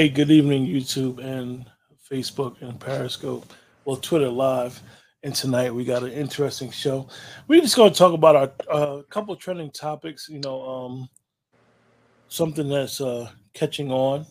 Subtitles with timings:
[0.00, 1.66] Hey, good evening, YouTube and
[2.10, 3.52] Facebook and Periscope.
[3.84, 4.80] Well, Twitter Live.
[5.22, 7.06] And tonight we got an interesting show.
[7.48, 10.26] We're just going to talk about our uh, couple trending topics.
[10.26, 11.08] You know, um,
[12.28, 14.24] something that's uh, catching on,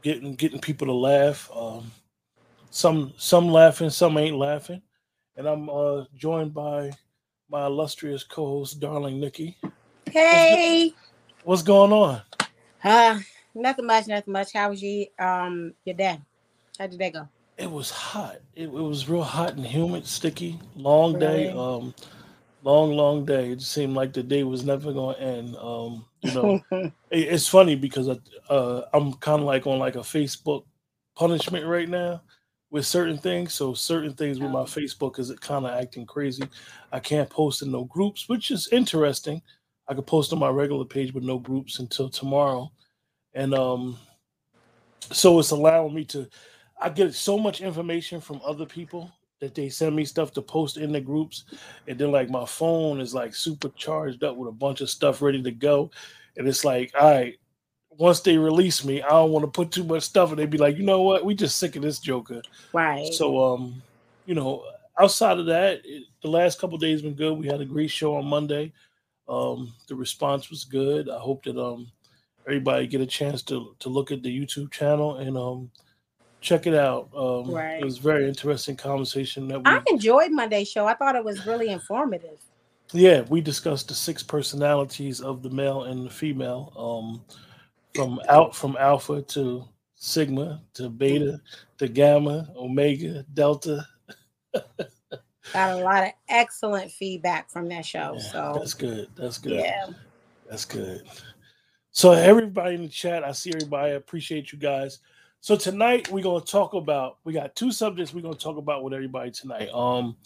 [0.00, 1.50] getting getting people to laugh.
[1.54, 1.92] Um,
[2.70, 4.80] some some laughing, some ain't laughing.
[5.36, 6.92] And I'm uh, joined by
[7.50, 9.58] my illustrious co-host, darling Nikki.
[10.10, 10.94] Hey,
[11.42, 12.22] What's going on?
[12.82, 13.20] uh,
[13.54, 14.52] nothing much, nothing much.
[14.52, 15.06] How was you?
[15.18, 16.20] Um, your day?
[16.78, 17.28] How did that go?
[17.56, 18.36] It was hot.
[18.56, 21.48] It, it was real hot and humid, sticky, long day.
[21.48, 21.58] Really?
[21.58, 21.94] Um,
[22.62, 23.50] long, long day.
[23.50, 25.56] It seemed like the day was never going to end.
[25.56, 28.18] Um, you know, it, it's funny because I,
[28.52, 30.64] uh, I'm kind of like on like a Facebook
[31.14, 32.22] punishment right now
[32.70, 33.54] with certain things.
[33.54, 34.64] So certain things with my Oh.
[34.64, 36.42] Facebook is it kind of acting crazy.
[36.90, 39.40] I can't post in no groups, which is interesting.
[39.86, 42.72] I could post on my regular page with no groups until tomorrow,
[43.34, 43.98] and um,
[45.12, 46.28] so it's allowing me to.
[46.80, 50.76] I get so much information from other people that they send me stuff to post
[50.76, 51.44] in the groups,
[51.86, 55.22] and then like my phone is like super charged up with a bunch of stuff
[55.22, 55.90] ready to go,
[56.36, 57.36] and it's like, all right,
[57.90, 60.58] once they release me, I don't want to put too much stuff, and they'd be
[60.58, 62.42] like, you know what, we just sick of this Joker.
[62.72, 63.12] Right.
[63.12, 63.82] So um,
[64.26, 64.64] you know,
[64.98, 67.38] outside of that, it, the last couple days been good.
[67.38, 68.72] We had a great show on Monday.
[69.28, 71.08] Um, the response was good.
[71.08, 71.90] I hope that um
[72.46, 75.70] everybody get a chance to to look at the YouTube channel and um
[76.40, 77.08] check it out.
[77.16, 77.80] Um, Right.
[77.80, 80.86] It was a very interesting conversation that we I enjoyed Monday's show.
[80.86, 82.38] I thought it was really informative.
[82.92, 87.24] yeah we discussed the six personalities of the male and the female um
[87.96, 91.40] from out from alpha to sigma to beta
[91.78, 93.86] to gamma omega delta
[95.52, 98.14] Got a lot of excellent feedback from that show.
[98.16, 99.86] Yeah, So that's good that's good yeah,
[100.48, 101.02] That's good.
[101.94, 103.92] So everybody in the chat, I see everybody.
[103.92, 104.98] I appreciate you guys.
[105.40, 107.18] So tonight we're gonna talk about.
[107.22, 109.68] We got two subjects we're gonna talk about with everybody tonight.
[109.72, 110.16] Um,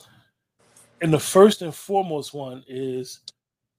[1.03, 3.21] and the first and foremost one is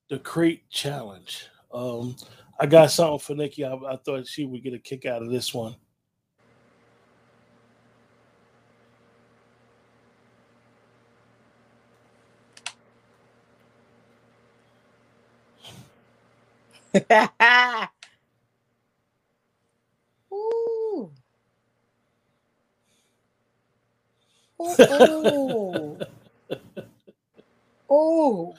[0.07, 1.47] the crate challenge.
[1.73, 2.15] Um,
[2.59, 3.65] I got something for Nikki.
[3.65, 5.75] I, I thought she would get a kick out of this one.
[20.33, 21.11] Ooh.
[24.61, 25.99] Ooh, ooh.
[27.91, 28.55] Ooh.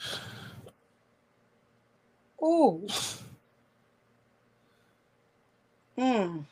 [2.43, 2.87] Ooh.
[5.97, 6.45] Mm.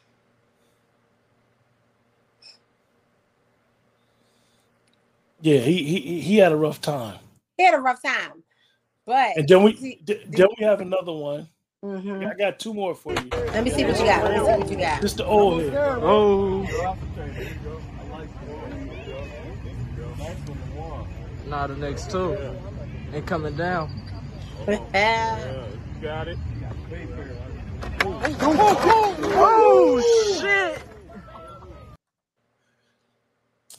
[5.41, 7.19] Yeah, he he he had a rough time.
[7.57, 8.43] He had a rough time.
[9.05, 11.47] But And then we then we have another one.
[11.83, 12.29] Mhm.
[12.29, 13.29] I got two more for you.
[13.31, 14.23] let me see what you got.
[14.25, 15.01] Let me see what you got.
[15.01, 15.73] Just the old head.
[15.75, 16.67] Oh.
[21.47, 22.37] Nah, the next two
[23.13, 23.89] ain't coming down.
[26.01, 26.37] Got it.
[29.41, 30.01] Oh
[30.39, 30.83] shit!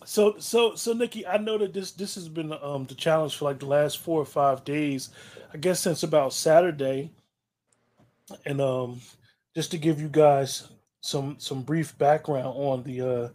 [0.05, 3.45] So so so Nikki, I know that this this has been um the challenge for
[3.47, 5.11] like the last four or five days,
[5.55, 7.11] I guess since about Saturday.
[8.47, 9.01] And um
[9.55, 10.69] just to give you guys
[11.01, 13.29] some some brief background on the uh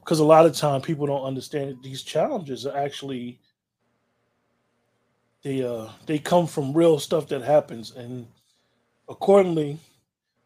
[0.00, 3.40] because a lot of time people don't understand these challenges are actually
[5.42, 7.92] they uh they come from real stuff that happens.
[7.96, 8.26] And
[9.08, 9.78] accordingly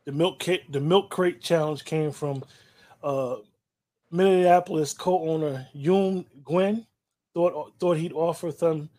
[0.05, 2.43] the milk ca- the milk crate challenge came from
[3.03, 3.37] uh
[4.11, 6.87] Minneapolis co-owner Yoon Gwen
[7.35, 8.91] thought thought he'd offer them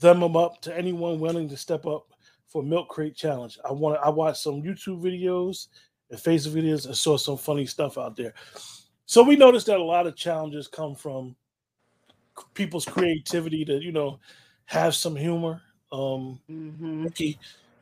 [0.00, 2.06] them up to anyone willing to step up
[2.50, 3.58] for Milk Crate Challenge.
[3.66, 5.68] I want I watched some YouTube videos
[6.10, 8.34] and Facebook videos and saw some funny stuff out there.
[9.06, 11.34] So we noticed that a lot of challenges come from
[12.54, 14.18] people's creativity to you know
[14.66, 15.62] have some humor.
[15.92, 17.06] Um, Mm-hmm.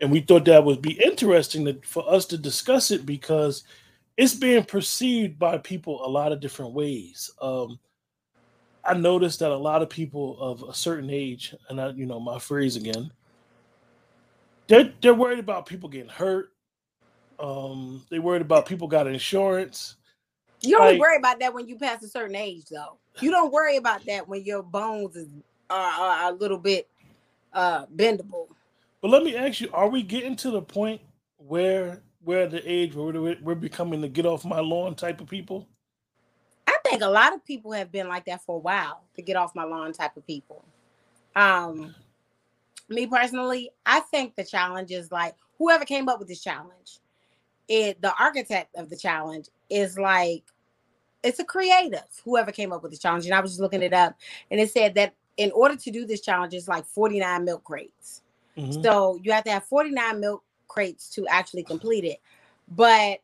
[0.00, 3.64] and we thought that would be interesting to, for us to discuss it because
[4.16, 7.30] it's being perceived by people a lot of different ways.
[7.40, 7.78] Um,
[8.84, 12.18] I noticed that a lot of people of a certain age, and I, you know,
[12.18, 13.12] my phrase again,
[14.68, 16.52] they're they're worried about people getting hurt.
[17.38, 19.96] Um, they worried about people got insurance.
[20.60, 22.98] You don't Like- worry about that when you pass a certain age, though.
[23.20, 25.28] You don't worry about that when your bones is
[25.70, 25.90] are,
[26.26, 26.88] are a little bit
[27.52, 28.48] uh bendable.
[29.00, 31.00] But let me ask you: Are we getting to the point
[31.38, 35.28] where where the age where we're, we're becoming the get off my lawn type of
[35.28, 35.66] people?
[36.66, 39.36] I think a lot of people have been like that for a while to get
[39.36, 40.64] off my lawn type of people.
[41.36, 41.94] Um
[42.88, 46.98] me personally, I think the challenge is like whoever came up with this challenge,
[47.68, 50.44] it the architect of the challenge is like
[51.22, 53.26] it's a creative, whoever came up with the challenge.
[53.26, 54.14] And I was just looking it up
[54.50, 58.22] and it said that in order to do this challenge, it's like 49 milk crates.
[58.56, 58.82] Mhm.
[58.82, 62.20] So you have to have 49 milk crates to actually complete it.
[62.68, 63.20] But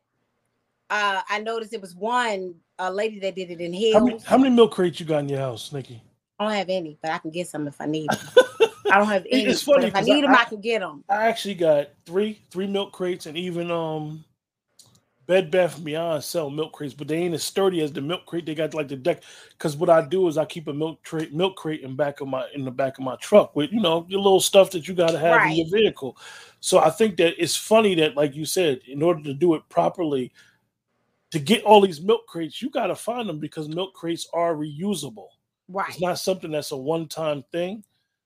[0.89, 4.23] uh I noticed it was one a lady that did it in How heels.
[4.25, 6.01] how many milk crates you got in your house, Nikki?
[6.37, 8.69] I don't have any, but I can get some if I need them.
[8.91, 9.45] I don't have any.
[9.45, 11.03] It's funny if I- need them, I, I- can get them.
[11.09, 14.23] I actually got three three milk crates and even um
[15.27, 18.45] Bed Bath Beyond sell milk crates, but they ain't as sturdy as the milk crate.
[18.45, 19.23] They got like the deck.
[19.51, 22.27] Because what I do is I keep a milk crate milk crate in back of
[22.27, 24.93] my in the back of my truck with you know your little stuff that you
[24.93, 26.17] got to have in your vehicle.
[26.59, 29.67] So I think that it's funny that like you said, in order to do it
[29.69, 30.31] properly,
[31.31, 34.53] to get all these milk crates, you got to find them because milk crates are
[34.55, 35.27] reusable.
[35.67, 35.89] Right.
[35.89, 37.83] It's not something that's a one time thing.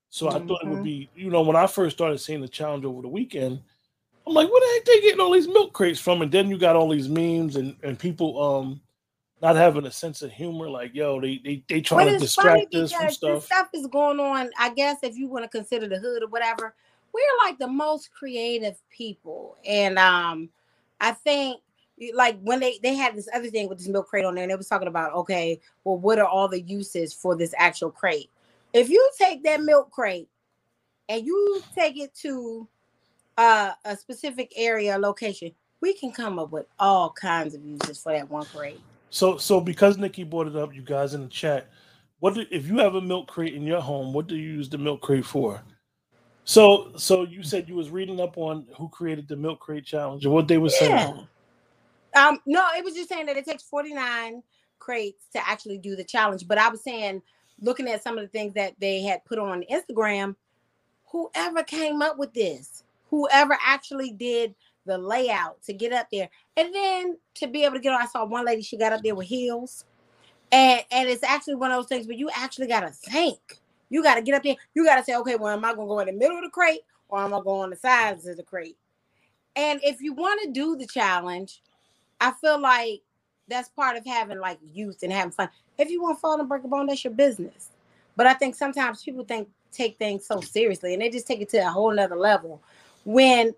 [0.10, 0.84] So I thought it would Mhm.
[0.84, 3.62] be, you know, when I first started seeing the challenge over the weekend,
[4.26, 6.22] I'm like, where the heck they getting all these milk crates from?
[6.22, 8.82] And then you got all these memes and, and people um
[9.42, 12.92] not having a sense of humor, like, yo, they they, they trying to distract us
[12.92, 13.46] from stuff.
[13.46, 14.50] stuff is going on.
[14.60, 16.76] I guess if you want to consider the hood or whatever,
[17.14, 20.50] we're like the most creative people, and um,
[21.00, 21.62] I think
[22.14, 24.52] like when they they had this other thing with this milk crate on there, and
[24.52, 28.30] they was talking about okay, well, what are all the uses for this actual crate?
[28.74, 30.30] If you take that milk crate
[31.08, 32.68] and you take it to
[33.38, 35.52] uh, a specific area location,
[35.82, 38.82] we can come up with all kinds of uses for that one crate.
[39.10, 41.70] So so because Nikki brought it up, you guys in the chat,
[42.20, 44.70] what do, if you have a milk crate in your home, what do you use
[44.70, 45.62] the milk crate for?
[46.44, 50.26] So so you said you was reading up on who created the milk crate challenge
[50.26, 51.28] and what they were saying.
[52.16, 54.42] Um, no, it was just saying that it takes 49
[54.80, 56.48] crates to actually do the challenge.
[56.48, 57.22] But I was saying,
[57.62, 60.36] looking at some of the things that they had put on Instagram,
[61.08, 66.74] whoever came up with this, whoever actually did the layout to get up there, and
[66.74, 68.02] then to be able to get on.
[68.02, 69.86] I saw one lady, she got up there with heels.
[70.52, 73.60] And and it's actually one of those things where you actually gotta think.
[73.90, 76.08] You gotta get up there, you gotta say, okay, well, am I gonna go in
[76.08, 78.78] the middle of the crate or am I going on the sides of the crate?
[79.56, 81.62] And if you want to do the challenge,
[82.22, 83.02] I feel like
[83.50, 85.50] that's part of having like youth and having fun.
[85.78, 87.70] If you want to fall and break a bone, that's your business.
[88.16, 91.50] But I think sometimes people think take things so seriously and they just take it
[91.50, 92.62] to a whole nother level.
[93.06, 93.54] When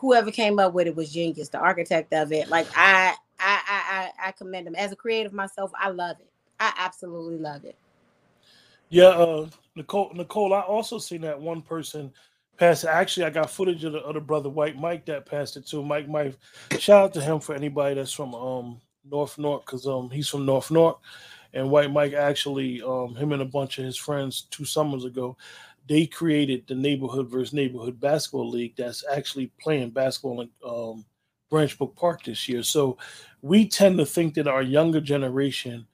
[0.00, 2.48] whoever came up with it was genius, the architect of it.
[2.48, 4.74] Like I I I I, commend him.
[4.74, 6.28] As a creative myself, I love it.
[6.60, 7.76] I absolutely love it.
[8.88, 10.12] Yeah, uh, Nicole.
[10.14, 12.12] Nicole, I also seen that one person
[12.58, 12.84] pass.
[12.84, 15.82] Actually, I got footage of the other brother, White Mike, that passed it too.
[15.82, 16.36] Mike, Mike.
[16.78, 20.46] Shout out to him for anybody that's from um North North, because um he's from
[20.46, 20.96] North North,
[21.54, 25.36] and White Mike actually um him and a bunch of his friends two summers ago,
[25.88, 31.04] they created the neighborhood versus neighborhood basketball league that's actually playing basketball in um
[31.50, 32.62] Branch Brook Park this year.
[32.62, 32.96] So
[33.42, 35.86] we tend to think that our younger generation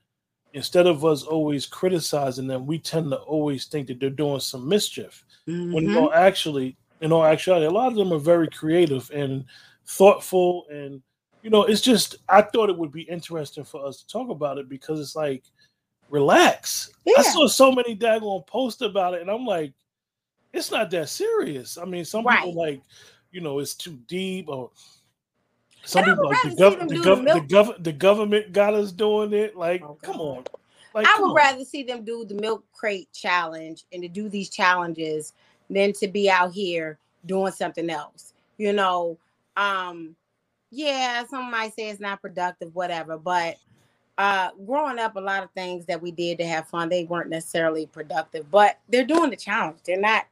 [0.58, 4.68] instead of us always criticizing them, we tend to always think that they're doing some
[4.68, 5.24] mischief.
[5.46, 5.90] When Mhm.
[5.92, 9.44] in all actually, in all actuality, a lot of them are very creative and
[9.86, 11.00] thoughtful, and
[11.42, 14.58] you know, it's just I thought it would be interesting for us to talk about
[14.58, 15.44] it because it's like,
[16.10, 16.90] relax.
[17.06, 17.22] I Yeah.
[17.22, 19.72] saw so many daggone posts about it, and I'm like,
[20.52, 21.78] it's not that serious.
[21.78, 22.82] I mean, some people like,
[23.30, 24.70] you know, it's too deep or.
[25.88, 29.56] Some people like the, gov- the, gov- the gov- the government got us doing it.
[29.56, 30.44] Like, Oh, come on.
[30.94, 31.34] Like, I would on.
[31.34, 35.32] rather see them do the milk crate challenge and to do these challenges
[35.70, 38.34] than to be out here doing something else.
[38.58, 39.18] You know,
[39.56, 40.14] um,
[40.70, 43.56] yeah, some might say it's not productive, whatever, but
[44.18, 47.30] uh, growing up, a lot of things that we did to have fun, they weren't
[47.30, 49.78] necessarily productive, but they're doing the challenge.
[49.86, 50.26] They're not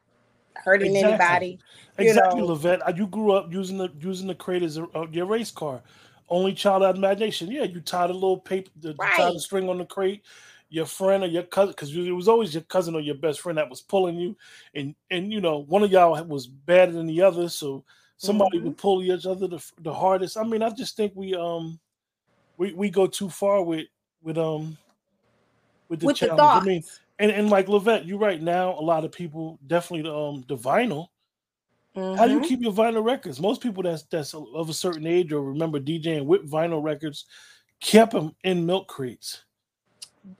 [0.63, 0.97] hurting Exactly.
[0.97, 1.59] anybody.
[1.97, 2.47] Exactly, know.
[2.47, 2.81] Levette.
[2.87, 5.81] Uh, You grew up using the using the crate as a, uh, your race car.
[6.29, 7.49] Only child out imagination.
[7.51, 9.33] Yeah, you tied a little paper, the, you tied Right.
[9.33, 10.23] the string on the crate.
[10.69, 13.57] Your friend or your cousin, because it was always your cousin or your best friend
[13.57, 14.35] that was pulling you,
[14.75, 17.85] and and you know one of y'all was better than the other, so
[18.17, 18.63] somebody Mhm.
[18.65, 20.35] would pull each other the, the hardest.
[20.37, 21.79] I mean, I just think we um
[22.57, 23.87] we we go too far with
[24.21, 24.77] with um
[25.87, 26.61] with the With the thoughts.
[26.61, 26.83] I mean,
[27.19, 28.71] and and like Levette, you're right now.
[28.77, 31.07] A lot of people definitely the, um the vinyl.
[31.95, 32.47] How do you Mhm.
[32.47, 33.39] keep your vinyl records?
[33.39, 37.25] Most people that's that's of a certain age or remember DJing with vinyl records
[37.79, 39.43] kept them in milk crates.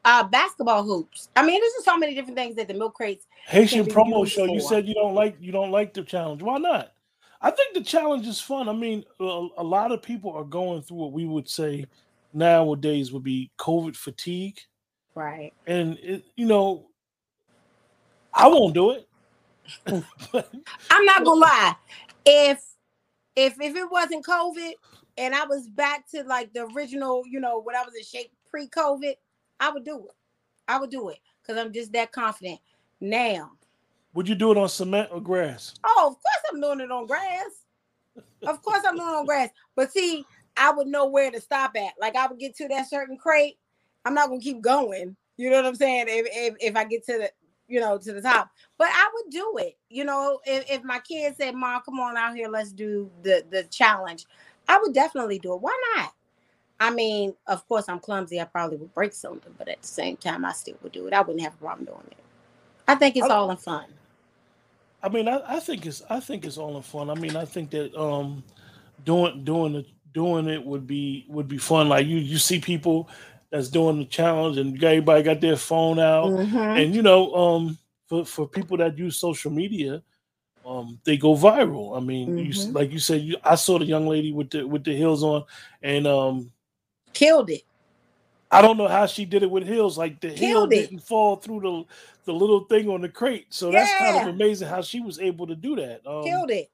[0.04, 1.30] uh, basketball hoops.
[1.36, 3.26] I mean, there's just so many different things that the milk crates.
[3.46, 4.44] Haitian promo show.
[4.46, 6.42] You said you don't like you don't like the challenge.
[6.42, 6.92] Why not?
[7.42, 8.68] I think the challenge is fun.
[8.68, 11.86] I mean, a, a lot of people are going through what we would say
[12.34, 14.60] nowadays would be COVID fatigue,
[15.18, 15.52] Right.
[15.66, 16.86] and it, you know,
[18.32, 19.08] I won't do it.
[19.88, 21.76] I'm not gonna lie.
[22.24, 22.64] If
[23.36, 24.74] if if it wasn't COVID
[25.18, 28.32] and I was back to like the original, you know, when I was in shape
[28.48, 29.16] pre-COVID,
[29.60, 30.16] I would do it.
[30.68, 32.60] I would do it because I'm just that confident.
[33.02, 33.54] Now,
[34.14, 35.74] would you do it on cement or grass?
[35.84, 37.66] oh, of course I'm doing it on grass.
[38.46, 39.50] Of course I'm doing it on grass.
[39.76, 40.24] But see,
[40.56, 41.94] I would know where to stop at.
[42.00, 43.58] Like I would get to that certain crate.
[44.08, 45.16] I'm not gonna keep going.
[45.38, 46.06] You know what I'm saying?
[46.10, 47.32] If if, if I get to the
[47.68, 48.50] you know to the top.
[48.78, 49.78] But I would do it.
[49.90, 53.44] You know, if, if my kids said, Mom, come on out here, let's do the
[53.52, 54.26] the challenge,
[54.70, 55.62] I would definitely do it.
[55.62, 56.14] Why not?
[56.80, 58.40] I mean, of course, I'm clumsy.
[58.40, 61.14] I probably would break something, but at the same time, I still would do it.
[61.14, 62.18] I wouldn't have a problem doing it.
[62.88, 63.86] I think it's I- all in fun.
[65.04, 67.10] I mean, I, I think it's I think it's all in fun.
[67.10, 68.44] I mean, I think that um
[69.06, 71.90] doing doing it doing it would be would be fun.
[71.90, 73.10] Like you you see people
[73.52, 76.32] that's doing the challenge and everybody got their phone out.
[76.32, 76.56] Mhm.
[76.84, 77.78] And you know, um
[78.08, 80.02] for, for people that use social media,
[80.66, 81.96] um they go viral.
[81.98, 82.76] I mean, you s- Mhm.
[82.76, 85.44] like you said, you I saw the young lady with the with the heels on
[85.82, 86.52] and um
[87.14, 87.64] Killed it.
[88.52, 89.98] I don't know how she did it with heels.
[89.98, 90.70] Like the heel it.
[90.70, 91.84] didn't fall through the
[92.26, 93.48] the little thing on the crate.
[93.50, 96.06] So that's kind of amazing how she was able to do that.
[96.06, 96.70] Um, Killed it.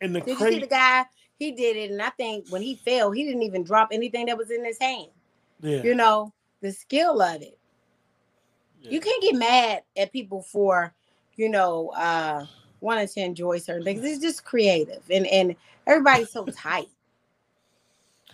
[0.00, 1.04] And the Did you see the guy?
[1.38, 4.36] He did it, and I think when he fell, he didn't even drop anything that
[4.36, 5.08] was in his hand.
[5.62, 7.58] Yeah, You know, the skill of it.
[8.80, 8.90] yeah.
[8.90, 10.92] You can't get mad at people for,
[11.36, 12.46] you know, uh
[12.80, 14.02] wanting to enjoy certain things.
[14.04, 15.54] It's just creative, and and
[15.86, 16.88] everybody's so tight.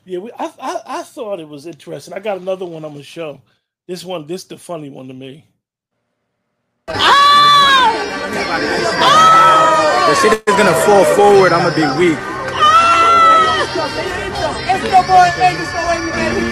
[0.04, 2.14] Yeah, we, I, I I thought it was interesting.
[2.14, 3.40] I got another one I'm gonna show.
[3.88, 5.44] This one, this the funny one to me.
[10.06, 12.18] The shit is gonna fall forward, I'm gonna be weak.
[16.36, 16.44] Come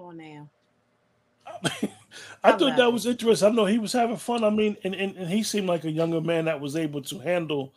[0.00, 0.48] on now.
[2.42, 2.92] I, thought that it.
[2.92, 3.46] was interesting.
[3.46, 4.42] I know he was having fun.
[4.42, 7.18] I mean, and, and, and he seemed like a younger man that was able to
[7.18, 7.74] handle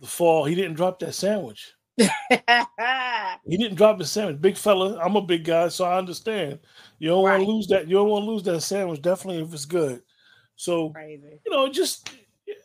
[0.00, 0.44] the fall.
[0.44, 1.72] He didn't drop that sandwich.
[3.46, 4.40] He didn't drop the sandwich.
[4.40, 4.98] Big fella.
[4.98, 6.58] I'm a big guy, so I understand.
[6.98, 7.88] You don't want to lose that.
[7.88, 9.02] You don't want to lose that sandwich.
[9.02, 10.02] Definitely if it's good.
[10.56, 11.40] So Crazy.
[11.44, 12.10] you know, just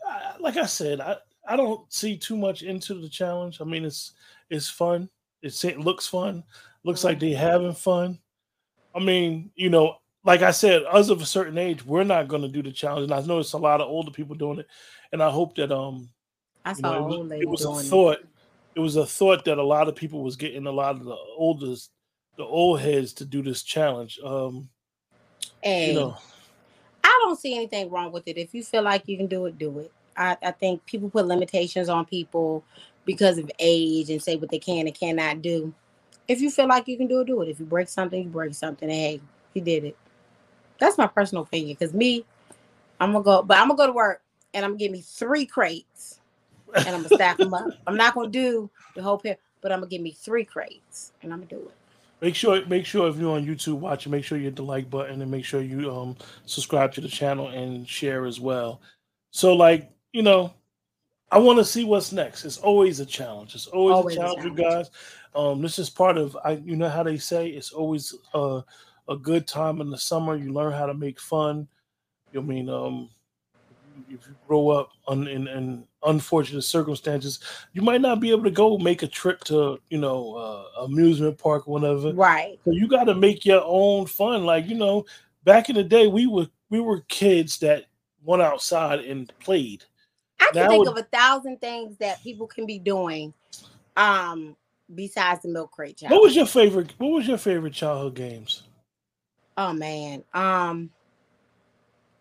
[0.08, 3.62] I- like I said, I I don't see too much into the challenge.
[3.62, 4.14] I mean, it's
[4.50, 5.10] it's fun.
[5.42, 6.44] It's, it looks fun.
[6.84, 8.20] Looks like they having fun.
[8.96, 12.42] I mean, you know, like I said, us of a certain age, we're not going
[12.42, 14.68] to do the challenge, and I know it's a lot of older people doing it.
[15.12, 16.10] And I hope that um,
[16.66, 17.90] I you know, it was, it was a doing it.
[17.90, 18.18] thought.
[18.76, 21.16] It was a thought that a lot of people was getting a lot of the
[21.38, 21.92] oldest,
[22.38, 24.20] the old heads to do this challenge.
[24.22, 24.70] Um,
[25.64, 26.18] Hey, you know,
[27.04, 28.38] I don't see anything wrong with it.
[28.38, 29.92] If you feel like you can do it, do it.
[30.18, 32.64] I, I think people put limitations on people
[33.06, 35.74] because of age and say what they can and cannot do.
[36.28, 37.50] If you feel like you can do it, do it.
[37.50, 38.90] If you break something, you break something.
[38.90, 39.22] And hey,
[39.54, 39.98] you did it.
[40.80, 41.78] That's my personal opinion.
[41.80, 42.26] Because me,
[43.00, 44.22] I'm gonna go, but I'm gonna go to work
[44.54, 46.20] and I'm gonna give me three crates
[46.76, 47.68] and I'm gonna stack them up.
[47.88, 51.34] I'm not gonna do the whole pair, but I'm gonna give me three crates and
[51.34, 51.74] I'm gonna do it.
[52.22, 54.90] Make sure, make sure if you're on YouTube watching, make sure you hit the like
[54.90, 56.16] button and make sure you um
[56.46, 58.82] subscribe to the channel and share as well.
[59.32, 60.54] So, like you know,
[61.32, 62.46] I want to see what's next.
[62.46, 63.56] It's always a challenge.
[63.56, 64.90] It's always, Always a a challenge, you guys.
[65.36, 66.52] Um, this is part of I.
[66.52, 68.64] You know how they say it's always a
[69.10, 70.36] a good time in the summer.
[70.36, 71.68] You learn how to make fun.
[72.32, 73.10] You mean um,
[74.10, 77.40] if you grow up on, in, in unfortunate circumstances,
[77.74, 81.38] you might not be able to go make a trip to you know uh, amusement
[81.38, 82.14] park or whatever.
[82.14, 82.60] Right.
[82.66, 84.46] So you got to make your own fun.
[84.46, 85.06] Like you know,
[85.44, 87.86] back in the day, we were we were kids that
[88.24, 89.84] went outside and played.
[90.40, 93.34] I can Now think it- of a thousand things that people can be doing
[93.98, 94.56] um
[94.94, 96.14] besides the milk crate challenge.
[96.14, 96.94] What was your favorite?
[96.98, 98.64] What was your favorite childhood games?
[99.58, 100.24] Oh man.
[100.34, 100.90] Um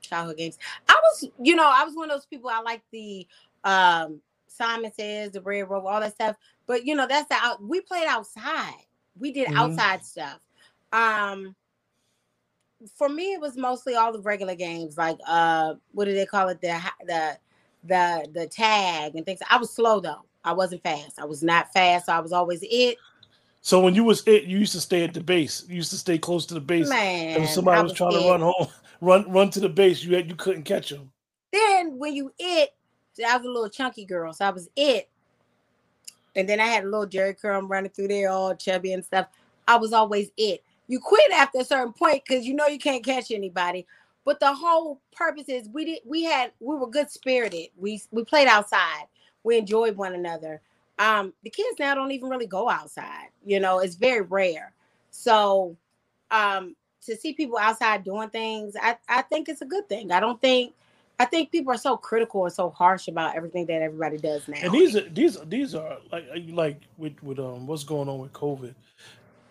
[0.09, 0.59] childhood games.
[0.89, 3.27] I was, you know, I was one of those people I like the
[3.65, 6.37] um Simon says, the red rope, all that stuff.
[6.67, 8.87] But you know, that's the out we played outside.
[9.19, 9.57] We did Mhm.
[9.57, 10.41] outside stuff.
[10.93, 11.55] Um
[12.97, 16.49] for me it was mostly all the regular games like uh what do they call
[16.49, 16.61] it?
[16.61, 17.39] The the
[17.85, 19.41] the the tag and things.
[19.51, 20.25] I was slow though.
[20.45, 21.19] I wasn't fast.
[21.19, 22.07] I was not fast.
[22.07, 22.99] So I was always it.
[23.63, 25.65] So when you was it, you used to stay at the base.
[25.69, 26.91] You used to stay close to the base.
[26.91, 27.37] Man.
[27.37, 28.23] and if somebody I was, trying it.
[28.23, 28.69] to run home,
[29.05, 31.11] run run to the base, you you couldn't catch them.
[31.53, 32.71] Then when you it,
[33.27, 35.09] I was a little chunky girl, so I was it.
[36.37, 39.29] And then I had a little Jheri curl running through there, all chubby and stuff.
[39.69, 40.65] I was always it.
[40.89, 43.87] You quit after a certain point because you know you can't catch anybody.
[44.25, 47.69] But the whole purpose is we did we had we were good spirited.
[47.77, 49.05] We we played outside.
[49.45, 50.61] We enjoyed one another.
[50.99, 53.29] Um, the kids now don't even really go outside.
[53.45, 54.73] You know, it's very rare.
[55.11, 55.77] So
[56.31, 56.75] um
[57.07, 60.13] to see people outside doing things, I, I think it's a good thing.
[60.13, 60.75] I don't think
[61.21, 64.59] I think people are so critical and so harsh about everything that everybody does now.
[64.63, 68.33] And these are these these are like like with with um what's going on with
[68.33, 68.75] COVID.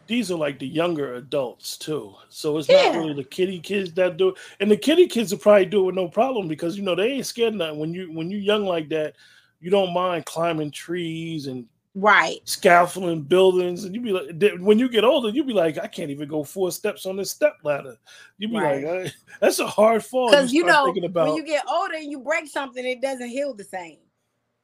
[0.05, 2.13] These are like the younger adults too.
[2.27, 4.35] So it's not really the kitty kids that do it.
[4.59, 7.13] And the kitty kids will probably do it with no problem because you know they
[7.13, 7.79] ain't scared of nothing.
[7.79, 9.15] When you when you young like that,
[9.61, 12.39] you don't mind climbing trees and right.
[12.45, 16.09] scaffolding buildings, and you be like, when you get older, you be like, I can't
[16.09, 17.95] even go four steps on this step ladder.
[18.37, 18.83] You be Right.
[18.83, 20.29] like, that's a hard fall.
[20.29, 23.29] Because you, start know, about when you get older and you break something, it doesn't
[23.29, 23.97] heal the same.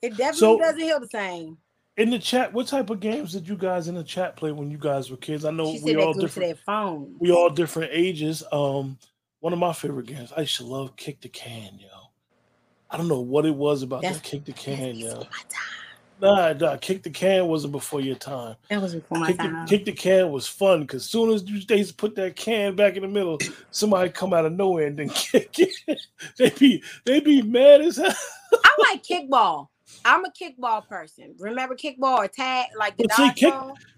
[0.01, 1.57] It definitely So- doesn't heal the same.
[1.97, 2.53] in the chat.
[2.53, 5.17] What type of games did you guys in the chat play when you guys were
[5.17, 5.43] kids?
[5.43, 6.59] I know we all they go to different.
[6.59, 7.15] phone.
[7.19, 8.41] We all different ages.
[8.53, 8.97] Um,
[9.41, 10.31] one of my favorite games.
[10.35, 11.87] I used to love kick the can, yo.
[12.89, 15.23] I don't know what it was about That's- that kick the can, yo.
[16.21, 18.55] Nah, nah, kick the can wasn't before your time.
[18.69, 19.67] That was before my Kick the, time.
[19.67, 23.03] kick the can was fun because soon as you they put that can back in
[23.03, 23.37] the middle,
[23.71, 25.99] somebody come out of nowhere and then kick it.
[26.37, 28.13] they be they be mad as hell.
[28.53, 29.67] I like kickball.
[30.05, 31.35] I'm a kickball person.
[31.39, 33.53] Remember kickball or tag, like the see, kick-?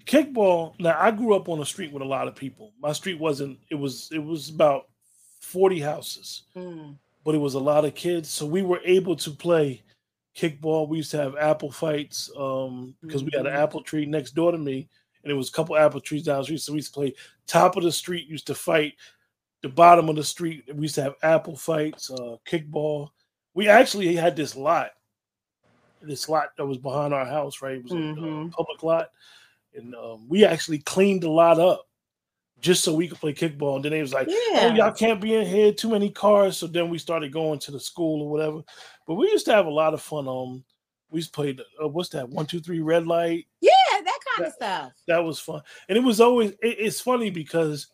[0.05, 0.73] Kickball.
[0.79, 2.71] Now I grew up on a street with a lot of people.
[2.81, 3.59] My street wasn't.
[3.69, 4.09] It was.
[4.11, 4.87] It was about
[5.41, 6.95] forty houses, Mm.
[7.25, 8.29] but it was a lot of kids.
[8.29, 9.81] So we were able to play
[10.35, 10.87] kickball.
[10.87, 13.59] We used to have apple fights um, because we had an Mhm.
[13.63, 14.87] apple tree next door to me,
[15.23, 16.61] and it was a couple apple trees down the street.
[16.61, 17.13] So we used to play
[17.47, 18.27] top of the street.
[18.27, 18.93] Used to fight
[19.61, 20.63] the bottom of the street.
[20.73, 23.09] We used to have apple fights, uh, kickball.
[23.53, 24.91] We actually had this lot,
[26.01, 27.61] this lot that was behind our house.
[27.61, 28.51] Right, it was a uh, Mhm.
[28.51, 29.11] public lot,
[29.75, 31.87] and um, we actually cleaned the lot up
[32.61, 33.75] just so we could play kickball.
[33.75, 35.73] And then they was like, "Oh, y'all can't be in here.
[35.73, 38.61] Too many cars." So then we started going to the school or whatever.
[39.07, 40.27] But we used to have a lot of fun.
[40.27, 40.63] Um,
[41.09, 42.29] we used to play uh, what's that?
[42.29, 43.47] One, two, three, red light.
[43.59, 44.91] yeah, that kind of stuff.
[45.07, 46.51] That was fun, and it was always.
[46.61, 47.87] It, it's funny because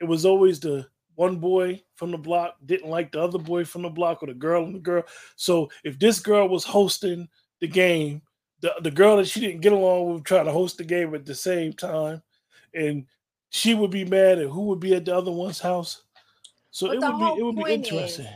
[0.00, 3.82] it was always the one boy from the block didn't like the other boy from
[3.82, 5.04] the block, or the girl and the girl.
[5.36, 7.28] So if this girl was hosting
[7.60, 8.22] the game,
[8.60, 11.24] the the girl that she didn't get along with try to host the game at
[11.24, 12.22] the same time,
[12.74, 13.06] and
[13.52, 16.02] she would be mad at who would be at the other one's house.
[16.70, 18.26] So But it would be it would be is- interesting.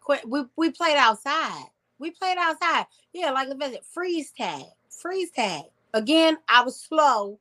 [0.00, 0.28] Quit.
[0.28, 1.64] We, we played outside.
[1.98, 2.86] We played outside.
[3.14, 5.64] Yeah, like the visit freeze tag, freeze tag.
[5.94, 7.40] Again, I was slow.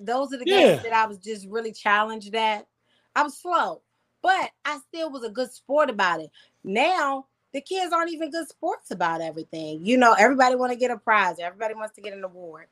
[0.00, 0.60] Those are the Yeah.
[0.60, 2.66] games that I was just really challenged at.
[3.14, 3.82] I was slow,
[4.20, 6.30] but I still was a good sport about it.
[6.64, 9.84] Now the kids aren't even good sports about everything.
[9.84, 11.36] You know, everybody want to get a prize.
[11.40, 12.66] Everybody wants to get an award.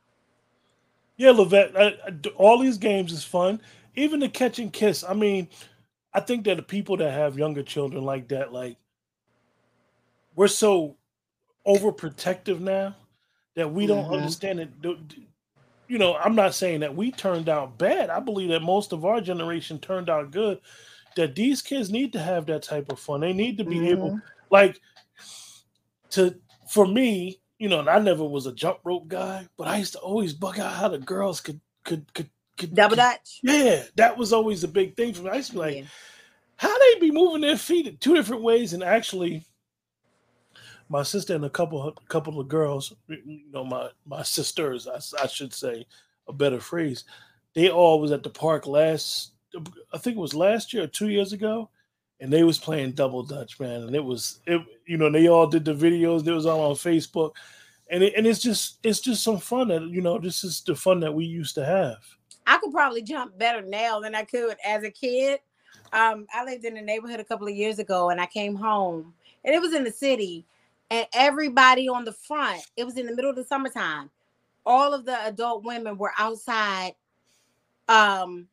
[1.17, 3.61] Yeah, Levette, I, I d- all these games is fun.
[3.97, 5.05] Even the catch and kiss.
[5.05, 5.49] I mean,
[6.15, 8.77] I think that the people that have younger children like that, like,
[10.37, 10.97] we're so
[11.67, 12.97] overprotective now
[13.57, 14.15] that we don't Mhm.
[14.15, 14.71] understand it.
[15.89, 18.11] You know, I'm not saying that we turned out bad.
[18.11, 20.61] I believe that most of our generation turned out good.
[21.17, 23.21] That these kids need to have that type of fun.
[23.21, 24.17] They need to be able,
[24.51, 24.81] like,
[26.11, 29.79] to for me, you know, and I never was a jump rope guy, but I
[29.79, 33.41] used to always bug out how the girls could could could could Double dutch.
[33.43, 35.31] Yeah, that was always a big thing for me.
[35.31, 35.85] I used to be like, Yeah.
[36.57, 39.45] how they be moving their feet in two different ways, and actually,
[40.89, 45.01] my sister and a couple a couple of girls, you know, my my sisters, I,
[45.23, 45.87] I should say,
[46.29, 47.05] a better phrase,
[47.55, 49.33] they all was at the park last,
[49.93, 51.71] I think it was last year or two years ago,
[52.21, 54.61] and they was playing double dutch, man, and it was it.
[54.87, 56.27] You know, they all did the videos.
[56.27, 57.33] It was all on Facebook,
[57.91, 60.75] and it, and it's just it's just some fun that you know this is the
[60.75, 61.99] fun that we used to have.
[62.47, 65.41] I could probably jump better now than I could as a kid.
[65.93, 69.15] Um, I lived in a neighborhood a couple of years ago, and I came home,
[69.45, 70.45] and it was in the city,
[70.91, 72.63] and everybody on the front.
[72.77, 74.11] It was in the middle of the summertime.
[74.65, 76.95] All of the adult women were outside,
[77.89, 78.49] um,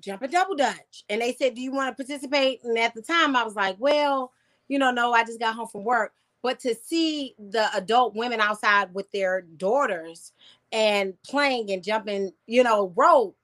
[0.00, 3.36] jumping double dutch, and they said, "Do you want to participate?" And at the time,
[3.36, 4.32] I was like, "Well,
[4.68, 8.40] you know, no, I just got home from work." But to see the adult women
[8.40, 10.32] outside with their daughters
[10.72, 13.36] and playing and jumping, you know, rope,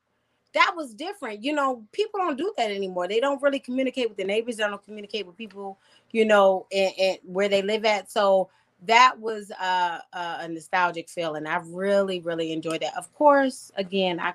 [0.52, 1.42] that was different.
[1.42, 3.08] You know, people don't do that anymore.
[3.08, 4.56] They don't really communicate with the neighbors.
[4.56, 5.78] They don't communicate with people,
[6.12, 8.10] you know, and, where they live at.
[8.10, 8.48] So
[8.86, 11.46] that was uh, uh, a nostalgic feeling.
[11.46, 12.96] I really, really enjoyed that.
[12.96, 14.34] Of course, again, I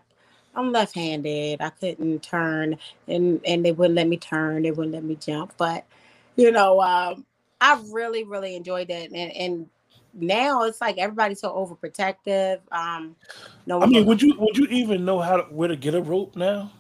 [0.59, 1.61] I'm left-handed.
[1.61, 4.63] I couldn't turn, and and they wouldn't let me turn.
[4.63, 5.53] They wouldn't let me jump.
[5.57, 5.85] But
[6.35, 7.25] you know, um,
[7.61, 9.11] I really, really enjoyed that.
[9.11, 9.69] And and
[10.13, 12.59] now it's like everybody's so overprotective.
[12.71, 13.15] Um,
[13.65, 16.01] no, I mean, would you would you even know how to where to get a
[16.01, 16.71] rope now?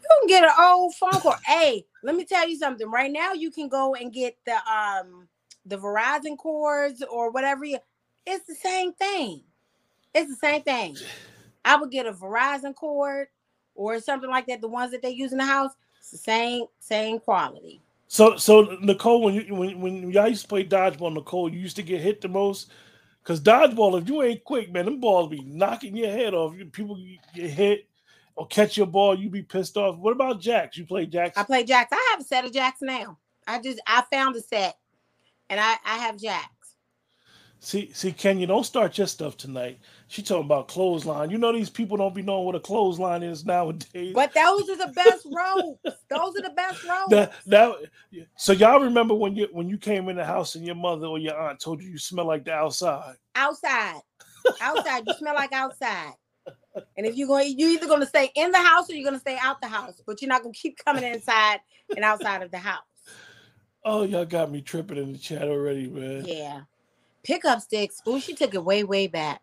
[0.00, 1.36] You can get an old phone call.
[1.44, 2.88] hey, let me tell you something.
[2.88, 5.28] Right now, you can go and get the um
[5.64, 7.64] the Verizon cords or whatever.
[7.64, 7.78] You,
[8.24, 9.42] it's the same thing.
[10.14, 10.96] It's the same thing.
[11.66, 13.26] I would get a Verizon cord
[13.74, 14.60] or something like that.
[14.62, 17.82] The ones that they use in the house, it's the same same quality.
[18.08, 21.76] So, so Nicole, when you when when y'all used to play dodgeball, Nicole, you used
[21.76, 22.70] to get hit the most.
[23.24, 26.54] Cause dodgeball, if you ain't quick, man, them balls be knocking your head off.
[26.70, 26.96] People
[27.34, 27.88] get hit
[28.36, 29.96] or catch your ball, you be pissed off.
[29.96, 30.76] What about jacks?
[30.76, 31.36] You play jacks?
[31.36, 31.90] I play jacks.
[31.92, 33.18] I have a set of jacks now.
[33.48, 34.76] I just I found a set,
[35.50, 36.52] and I I have jacks.
[37.58, 39.80] See, see, Ken, you don't start your stuff tonight.
[40.08, 41.30] She talking about clothesline.
[41.30, 44.12] You know these people don't be knowing what a clothesline is nowadays.
[44.14, 46.00] But those are the best ropes.
[46.08, 47.10] Those are the best ropes.
[47.10, 47.74] That, that,
[48.36, 51.18] so y'all remember when you when you came in the house and your mother or
[51.18, 53.16] your aunt told you you smell like the outside.
[53.34, 54.00] Outside,
[54.60, 55.02] outside.
[55.06, 56.12] you smell like outside.
[56.96, 59.18] And if you're going, you're either going to stay in the house or you're going
[59.18, 60.00] to stay out the house.
[60.06, 61.60] But you're not going to keep coming inside
[61.94, 62.82] and outside of the house.
[63.84, 66.24] Oh, y'all got me tripping in the chat already, man.
[66.26, 66.62] Yeah.
[67.22, 68.00] Pickup sticks.
[68.06, 69.40] Oh, she took it way, way back.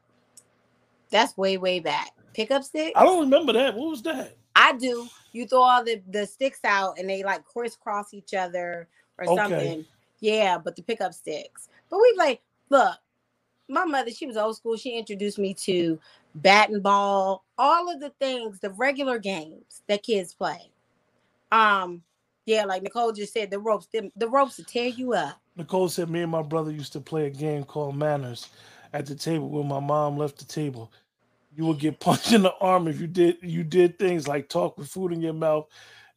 [1.13, 2.09] That's way, way back.
[2.33, 2.93] Pickup sticks.
[2.95, 3.75] I don't remember that.
[3.75, 4.35] What was that?
[4.55, 5.07] I do.
[5.31, 8.87] You throw all the, the sticks out and they like crisscross each other
[9.19, 9.35] or okay.
[9.35, 9.85] something.
[10.21, 11.69] Yeah, but the pickup sticks.
[11.91, 12.41] But we play.
[12.71, 12.95] Look,
[13.69, 14.75] my mother, she was old school.
[14.75, 15.99] She introduced me to
[16.33, 20.71] bat and ball, all of the things, the regular games that kids play.
[21.51, 22.01] Um,
[22.47, 25.39] yeah, like Nicole just said, the ropes, the, the ropes to tear you up.
[25.57, 28.49] Nicole said me and my brother used to play a game called Manners
[28.93, 30.91] at the table when my mom left the table
[31.55, 34.77] you would get punched in the arm if you did you did things like talk
[34.77, 35.67] with food in your mouth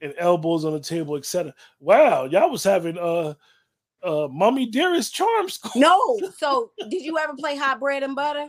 [0.01, 1.55] and elbows on the table, etc.
[1.81, 3.35] Wow, y'all was having uh
[4.03, 5.73] uh mommy dearest charm school.
[5.77, 8.49] No, so did you ever play hot bread and butter?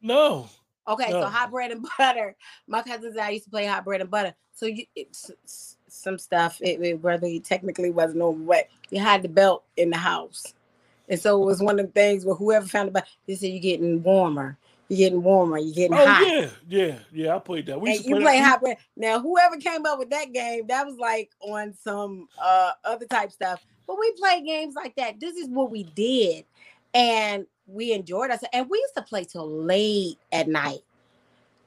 [0.00, 0.48] No.
[0.88, 1.22] Okay, no.
[1.22, 2.34] so hot bread and butter.
[2.66, 4.34] My cousins and I used to play hot bread and butter.
[4.54, 5.30] So you it's,
[5.88, 9.96] some stuff it, it really technically wasn't over, but you had the belt in the
[9.96, 10.54] house.
[11.08, 13.50] And so it was one of the things where whoever found the belt, they said
[13.50, 14.56] you're getting warmer
[14.90, 16.26] you're getting warmer, you're getting oh, hot.
[16.26, 17.36] Yeah, yeah, yeah.
[17.36, 17.80] I played that.
[17.80, 18.60] We you play, play hot.
[18.96, 23.30] Now, whoever came up with that game, that was like on some uh other type
[23.30, 23.64] stuff.
[23.86, 25.20] But we played games like that.
[25.20, 26.44] This is what we did,
[26.92, 28.42] and we enjoyed us.
[28.52, 30.80] And we used to play till late at night.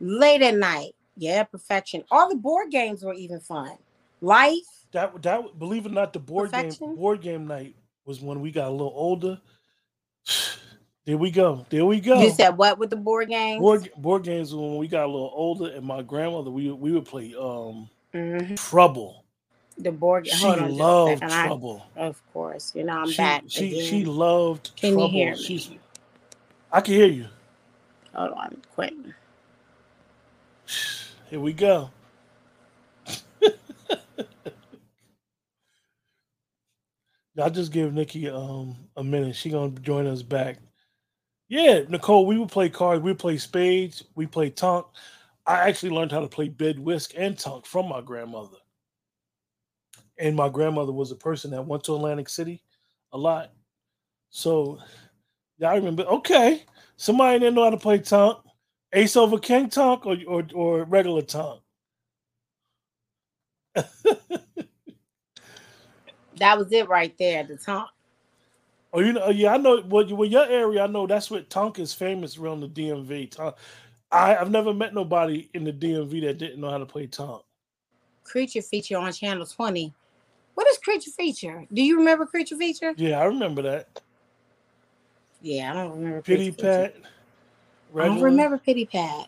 [0.02, 0.94] Late at night.
[1.16, 2.04] Yeah, perfection.
[2.12, 3.78] All the board games were even fun.
[4.20, 4.86] Life.
[4.92, 6.88] That that believe it or not, the board perfection.
[6.88, 9.40] game board game night was when we got a little older.
[11.06, 11.66] There we go.
[11.70, 12.22] There we go.
[12.22, 13.60] You said what with the board games?
[13.60, 17.06] Board board games when we got a little older, and my grandmother we we would
[17.06, 18.56] play um mm-hmm.
[18.56, 19.26] Trouble.
[19.78, 20.28] The board.
[20.28, 21.86] She on, loved Trouble.
[21.98, 23.44] I, of course, you know I'm she, back.
[23.48, 23.86] She again.
[23.86, 25.08] she loved can Trouble.
[25.08, 25.44] You hear me?
[25.44, 25.72] She's,
[26.72, 27.28] I can hear you.
[28.14, 28.94] Hold on, quick.
[31.30, 31.90] Here we go.
[37.38, 39.36] I'll just give Nikki um a minute.
[39.36, 40.60] She gonna join us back.
[41.54, 43.04] Yeah, Nicole, we would play cards.
[43.04, 44.06] We would play spades.
[44.16, 44.88] We play tonk.
[45.46, 48.58] I actually learned how to play bid, whist, and tonk from my grandmother.
[50.18, 52.64] And my grandmother was a person that went to Atlantic City
[53.12, 53.52] a lot.
[54.32, 54.80] So,
[55.60, 56.02] yeah, I remember.
[56.06, 56.64] Okay,
[56.96, 58.40] somebody didn't know how to play tonk.
[58.92, 61.62] Ace over king tonk or or, or regular tonk.
[63.76, 63.86] that
[66.58, 67.90] was it right there, the tonk.
[68.94, 69.84] Oh, you know, yeah, I know.
[69.88, 73.32] Well, well, your area, I know that's what Tonk is famous around the DMV.
[73.32, 73.56] Tonk.
[74.12, 77.42] I, I've never met nobody in the DMV that didn't know how to play Tonk.
[78.24, 79.92] Creature feature on Channel 20.
[80.54, 81.66] What is Creature Feature?
[81.74, 82.94] Do you remember Creature Feature?
[82.96, 84.02] Yeah, I remember that.
[85.42, 86.22] Yeah, I don't remember.
[86.22, 86.52] Pity.
[86.52, 86.96] Pat.
[87.96, 89.28] I don't remember Pity Pat.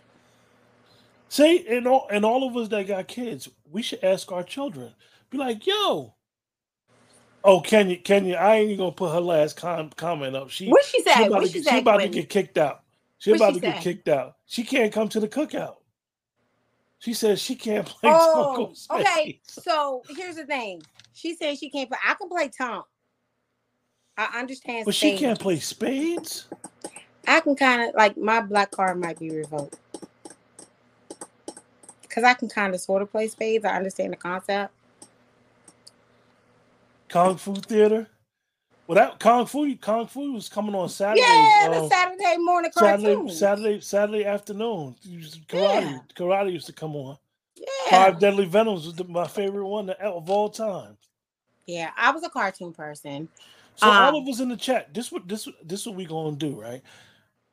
[1.30, 4.94] Say, and all and all of us that got kids, we should ask our children.
[5.30, 6.15] Be like, yo.
[7.46, 10.50] Oh, Kenya, Kenya, I ain't even gonna put her last com- comment up.
[10.50, 11.28] She What she she said?
[11.28, 12.84] about, to, she get- she about to get kicked out.
[13.20, 14.36] She What about she to get kicked out.
[14.48, 15.76] She can't come to the cookout.
[17.00, 19.40] She says she can't play Oh, okay.
[19.44, 20.82] So here's the thing.
[21.14, 22.00] She says she can't play.
[22.06, 22.84] I can play Tom.
[24.18, 24.86] I understand.
[24.86, 26.48] But she can't play spades.
[27.28, 29.78] I can kind of like my black card might be revoked
[32.02, 33.66] because I can kind of sort of play spades.
[33.66, 34.74] I understand the concept.
[37.16, 38.08] Kung Fu Theater.
[38.88, 41.22] Well, that Kung Fu, Kung Fu was coming on Saturday.
[41.22, 43.30] yeah, the um, Saturday morning Saturday, cartoon.
[43.30, 44.96] Saturday, Saturday afternoon.
[45.48, 46.00] Karate, Yeah.
[46.14, 47.18] karate used to come on.
[47.56, 50.98] yeah, Five Deadly Venoms was the, my favorite one of all time.
[51.68, 51.92] yeah.
[51.98, 53.30] I was a cartoon person.
[53.76, 56.36] So Um, all of us in the chat, this what this this what we gonna
[56.36, 56.82] do, right?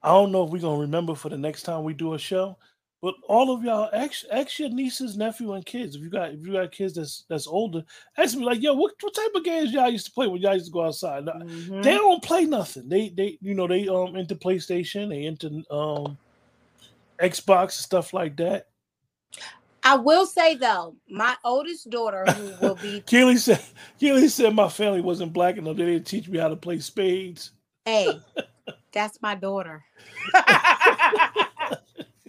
[0.03, 2.59] I don't know if we're gonna remember for the next time we do a show,
[3.03, 5.97] but all of y'all ask, ask your nieces, nephew, and kids.
[5.97, 7.83] If you got if you got kids that's that's older,
[8.17, 10.55] ask me like, yo, what, what type of games y'all used to play when y'all
[10.55, 11.25] used to go outside?
[11.25, 11.83] Now, Mhm.
[11.83, 12.89] They don't play nothing.
[12.89, 16.17] They they you know they um into PlayStation, they into um
[17.21, 18.69] Xbox and stuff like that.
[19.83, 23.65] I will say though, my oldest daughter, who will be Keely said
[23.99, 25.77] Keely said my family wasn't black enough.
[25.77, 27.51] They didn't teach me how to play spades.
[27.85, 28.21] Hey,
[28.93, 29.83] that's my daughter.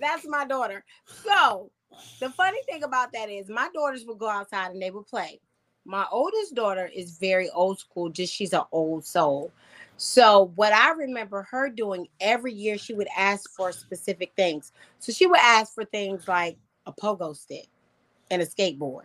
[0.04, 0.84] that's my daughter.
[1.06, 1.72] So
[2.20, 5.40] the funny thing about that is my daughters would go outside and they would play.
[5.86, 9.52] My oldest daughter is very old school, just she's an old soul.
[9.98, 14.72] So what I remember her doing every year, she would ask for specific things.
[15.00, 17.68] So she would ask for things like a pogo stick
[18.32, 19.04] and a skateboard.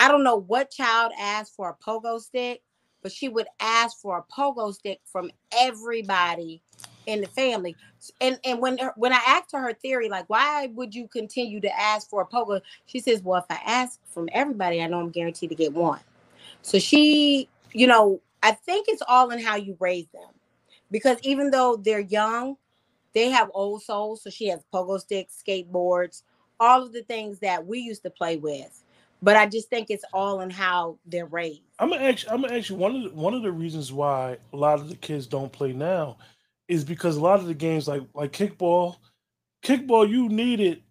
[0.00, 2.62] I don't know what child asked for a pogo stick,
[3.02, 6.60] but she would ask for a pogo stick from everybody
[7.06, 7.76] in the family.
[8.20, 11.60] And and when uh, when I asked her her theory, like why would you continue
[11.60, 12.60] to ask for a pogo?
[12.86, 16.00] She says, well, if I ask from everybody, I know I'm guaranteed to get one.
[16.62, 20.30] So she, you know, I think it's all in how you raise them,
[20.90, 22.56] because even though they're young,
[23.14, 24.22] they have old souls.
[24.22, 26.22] So she has pogo sticks, skateboards,
[26.58, 28.82] all of the things that we used to play with.
[29.22, 31.62] But I just think it's all in how they're raised.
[31.78, 32.26] I'm ask.
[32.28, 35.26] I'm you one of the, one of the reasons why a lot of the kids
[35.28, 36.16] don't play now
[36.72, 38.96] is because a lot of the games like like kickball,
[39.62, 40.82] kickball you needed.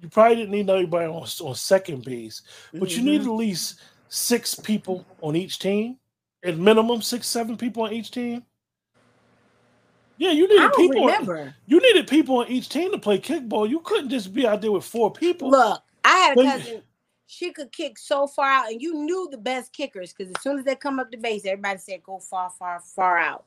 [0.00, 3.24] You probably didn't need everybody on on second base, but you need Mhm.
[3.24, 5.98] at least six people on each team,
[6.44, 8.44] at minimum six seven people on each team.
[10.18, 11.10] Yeah, you needed people.
[11.10, 13.68] on- you needed people on each team to play kickball.
[13.68, 15.50] You couldn't just be out there with four people.
[15.50, 16.82] Look, I had a cousin.
[17.26, 20.58] She could kick so far out, and you knew the best kickers because as soon
[20.58, 23.44] as they come up the base, everybody said go far, far, far out.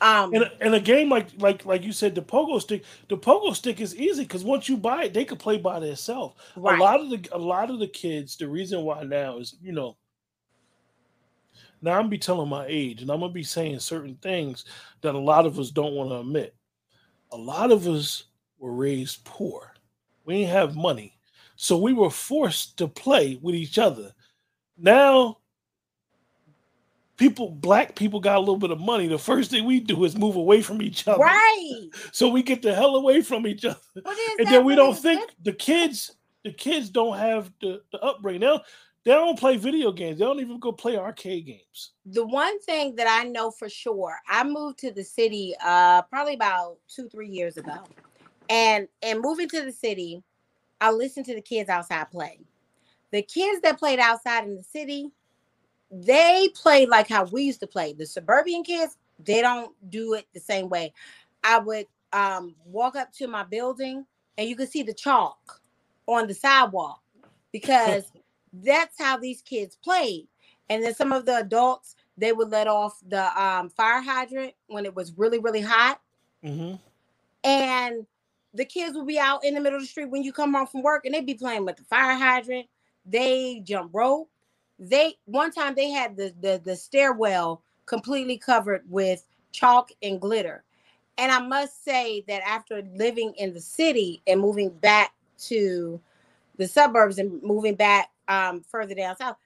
[0.00, 3.18] Um, In a, in a game like like like you said, the pogo stick, the
[3.18, 6.34] pogo stick is easy because once you buy it, they can play by themselves.
[6.56, 6.78] right.
[6.78, 9.72] A lot of the a lot of the kids, the reason why now is you
[9.72, 9.96] know.
[11.82, 14.64] Now I'm be telling my age, and I'm gonna be saying certain things
[15.02, 16.54] that a lot of us don't want to admit.
[17.32, 18.24] A lot of us
[18.58, 19.72] were raised poor.
[20.24, 21.18] We didn't have money,
[21.62, 24.14] so we were forced to play with each other.
[24.78, 25.36] Now
[27.18, 29.06] people black people got a little bit of money.
[29.08, 31.22] The first thing we do is move away from each other.
[31.22, 31.90] Right.
[32.12, 33.76] so we get the hell away from each other.
[34.38, 38.40] And then we don't think the kids the kids don't have the, the upbringing.
[38.40, 38.62] They don't,
[39.04, 40.18] they don't play video games.
[40.18, 41.92] They don't even go play arcade games.
[42.06, 46.36] The one thing that I know for sure, I moved to the city uh probably
[46.36, 47.84] about two, three years ago.
[48.48, 50.22] And and moving to the city,
[50.80, 52.40] I listened to the kids outside play.
[53.10, 55.10] The kids that played outside in the city,
[55.90, 57.92] they played like how we used to play.
[57.92, 60.92] The suburban kids, they don't do it the same way.
[61.42, 64.04] I would um walk up to my building
[64.36, 65.60] and you could see the chalk
[66.06, 67.00] on the sidewalk
[67.52, 68.12] because
[68.52, 70.28] that's how these kids played.
[70.68, 74.84] And then some of the adults, they would let off the um, fire hydrant when
[74.84, 76.00] it was really, really hot.
[76.42, 76.74] hmm
[77.44, 78.06] And
[78.54, 80.66] the kids would be out in the middle of the street when you come home
[80.66, 82.66] from work and they'd be playing with the fire hydrant.
[83.06, 84.28] They jump rope.
[84.78, 90.64] They one time they had the, the the stairwell completely covered with chalk and glitter.
[91.18, 95.12] And I must say that after living in the city and moving back
[95.46, 96.00] to
[96.56, 99.36] the suburbs and moving back um, further down south,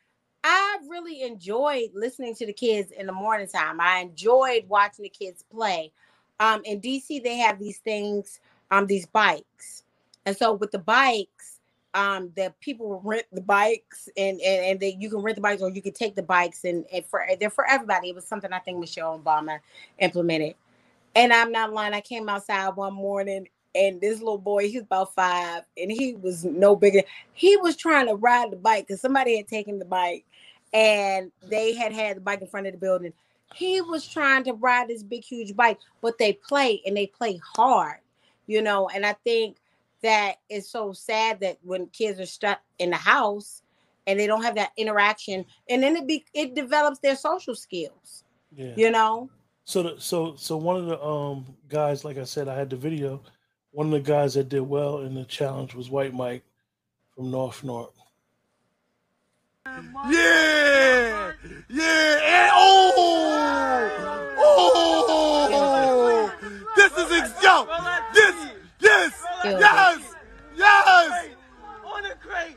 [0.45, 3.81] I really enjoyed listening to the kids in the morning time.
[3.81, 5.91] I enjoyed watching the kids play.
[6.39, 8.41] Um, in DC, they have these things,
[8.71, 9.85] um, these bikes,
[10.27, 11.61] and so with the bikes,
[11.95, 15.63] um the people rent the bikes and and, and they, you can rent the bikes
[15.63, 18.09] or you can take the bikes and, and for they're for everybody.
[18.09, 19.61] It was something I think Michelle Obama
[19.99, 20.57] implemented.
[21.15, 25.15] And I'm not lying, I came outside one morning and this little boy, he's about
[25.15, 27.03] five, and he was no bigger.
[27.33, 30.25] He was trying to ride the bike because somebody had taken the bike
[30.73, 33.13] and they had had the bike in front of the building.
[33.53, 37.41] He was trying to ride this big, huge bike, but they play and they play
[37.57, 37.99] hard,
[38.47, 38.89] you know.
[38.89, 39.57] And I think
[40.03, 43.63] that it's so sad that when kids are stuck in the house
[44.07, 48.25] and they don't have that interaction, and then it be it develops their social skills,
[48.55, 48.75] Yeah.
[48.77, 49.31] you know.
[49.65, 52.77] So the, so so one of the um guys, like I said, I had the
[52.77, 53.23] video.
[53.71, 56.45] One of the guys that did well in the challenge was White Mike
[57.17, 57.91] from North North.
[59.67, 61.33] Yeah,
[61.71, 62.93] yeah, and oh,
[64.37, 65.84] oh, this is ex-
[67.45, 67.67] yo,
[68.13, 68.37] this,
[68.81, 69.13] yes,
[69.45, 69.51] Ew.
[69.61, 70.01] yes,
[70.57, 71.29] yes,
[71.85, 72.57] On the crate.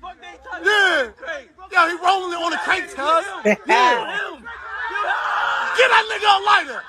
[0.00, 1.48] Fuck they talking yeah, crate.
[1.72, 2.96] yeah, he rolling it on the crate, cuz.
[3.66, 4.40] Yeah,
[5.76, 6.80] get that nigga a lighter,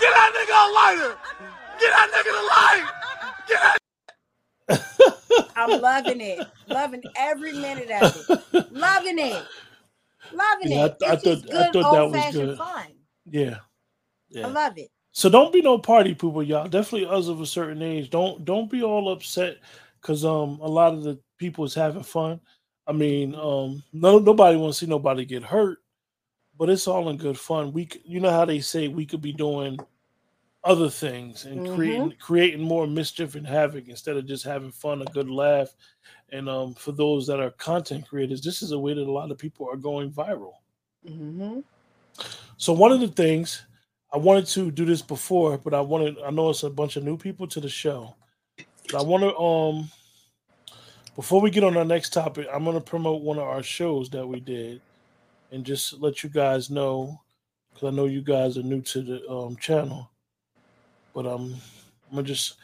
[0.00, 1.12] get that nigga a lighter,
[1.80, 2.86] get that nigga the light,
[3.48, 3.78] get that.
[5.56, 8.16] I'm loving it, loving every minute of
[8.52, 9.44] it, loving it,
[10.32, 10.98] loving Yeah, I it.
[10.98, 12.58] th- I It's just thought- I good thought that old was fashioned good.
[12.58, 12.86] fun.
[13.30, 13.58] Yeah.
[14.44, 14.90] I love it.
[15.16, 16.68] So don't be no party people, y'all.
[16.68, 18.10] Definitely us of a certain age.
[18.10, 19.56] Don't don't be all upset
[19.98, 22.38] because um a lot of the people is having fun.
[22.86, 25.78] I mean, um no nobody wants to see nobody get hurt,
[26.58, 27.72] but it's all in good fun.
[27.72, 29.78] We you know how they say we could be doing
[30.64, 35.06] other things and creating creating more mischief and havoc instead of just having fun, a
[35.06, 35.74] good laugh.
[36.28, 39.30] And um for those that are content creators, this is a way that a lot
[39.30, 40.56] of people are going viral.
[41.08, 41.60] Mm-hmm.
[42.58, 43.62] So one of the things
[44.12, 47.04] I wanted to do this before, but I wanted I know it's a bunch of
[47.04, 48.16] new people to the show.
[48.90, 49.90] But I want to um
[51.16, 54.10] before we get on our next topic, I'm going to promote one of our shows
[54.10, 54.82] that we did
[55.50, 57.22] and just let you guys know
[57.74, 60.10] cuz I know you guys are new to the um channel.
[61.14, 61.56] But um
[62.10, 62.56] I'm to just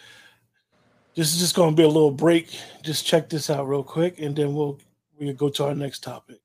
[1.15, 2.57] this is just to be a little break.
[2.83, 4.79] Just check this out real quick and then we'll
[5.19, 6.42] we'll go to our next topic.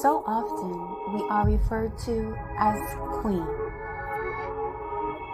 [0.00, 2.80] So often we are referred to as
[3.20, 3.46] queen.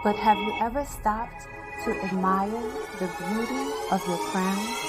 [0.03, 1.47] But have you ever stopped
[1.85, 2.61] to admire
[2.99, 4.86] the beauty of your crown?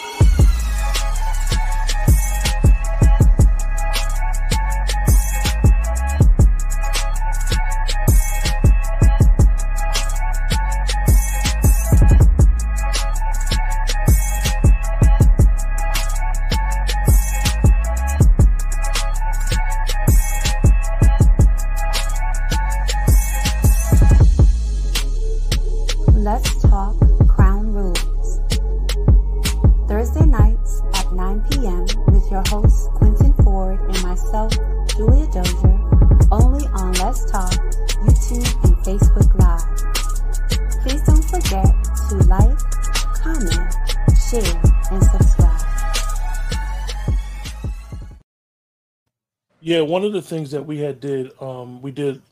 [49.88, 52.22] One of the things that we had did, um, we did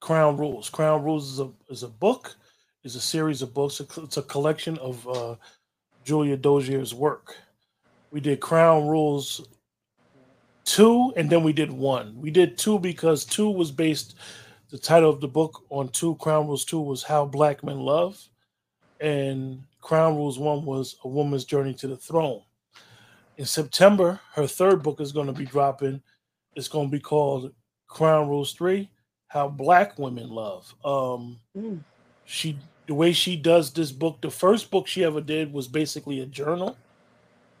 [0.00, 0.68] Crown Rules.
[0.68, 2.36] Crown Rules is a is a book,
[2.82, 3.80] is a series of books.
[3.80, 5.36] It's a collection of uh,
[6.04, 7.36] Julia Dozier's work.
[8.10, 9.46] We did Crown Rules
[10.64, 12.20] two, and then we did one.
[12.20, 14.16] We did two because two was based.
[14.70, 18.20] The title of the book on two Crown Rules two was How Black Men Love,
[19.00, 22.42] and Crown Rules one was A Woman's Journey to the Throne.
[23.36, 26.02] In September, her third book is going to be dropping.
[26.56, 27.52] It's going to be called
[27.88, 28.88] Crown Rules 3
[29.28, 30.74] How Black Women Love.
[30.84, 31.80] Um, Mm.
[32.24, 36.20] she the way she does this book, the first book she ever did was basically
[36.20, 36.76] a journal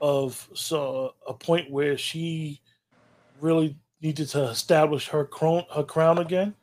[0.00, 2.60] of so a point where she
[3.40, 6.54] really needed to establish her crown her crown again,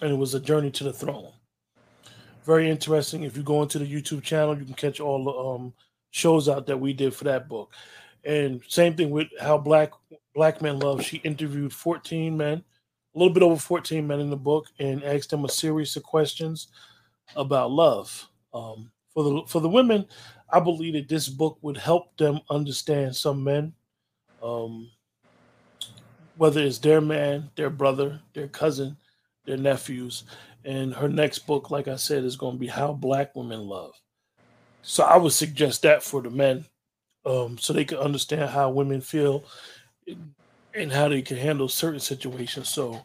[0.00, 1.32] and it was a journey to the throne.
[2.44, 3.24] Very interesting.
[3.24, 5.72] If you go into the YouTube channel, you can catch all the um,
[6.12, 7.72] shows out that we did for that book.
[8.24, 9.90] And same thing with how black
[10.36, 11.02] black men love.
[11.02, 12.62] She interviewed 14 men,
[13.14, 16.04] a little bit over 14 men in the book, and asked them a series of
[16.04, 16.68] questions
[17.34, 18.28] about love.
[18.54, 20.06] Um, for the for the women,
[20.50, 23.72] I believe that this book would help them understand some men,
[24.42, 24.90] um,
[26.36, 28.96] whether it's their man, their brother, their cousin,
[29.46, 30.24] their nephews.
[30.66, 33.94] And her next book, like I said, is going to be how black women love.
[34.82, 36.66] So I would suggest that for the men,
[37.24, 39.44] um, so they can understand how women feel
[40.74, 42.68] and how they can handle certain situations.
[42.68, 43.04] So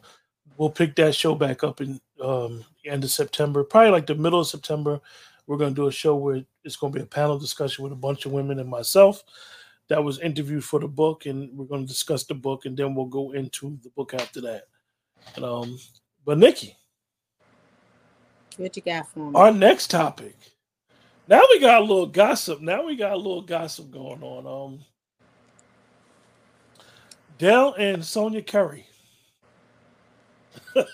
[0.57, 4.41] we'll pick that show back up in um, end of September, probably like the middle
[4.41, 4.99] of September.
[5.47, 7.93] We're going to do a show where it's going to be a panel discussion with
[7.93, 9.23] a bunch of women and myself
[9.89, 12.95] that was interviewed for the book, and we're going to discuss the book, and then
[12.95, 14.63] we'll go into the book after that.
[15.35, 15.79] And, um,
[16.25, 16.77] but Nikki,
[18.57, 19.41] What you got for me?
[19.41, 20.35] our next topic.
[21.27, 22.61] Now we got a little gossip.
[22.61, 24.47] Now we got a little gossip going on.
[24.47, 24.85] Um,
[27.41, 28.85] Dell and Sonya Curry.
[30.75, 30.93] Let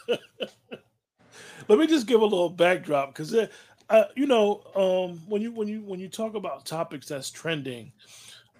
[1.67, 5.81] me just give a little backdrop because, uh, you know, um, when you when you
[5.81, 7.91] when you talk about topics that's trending,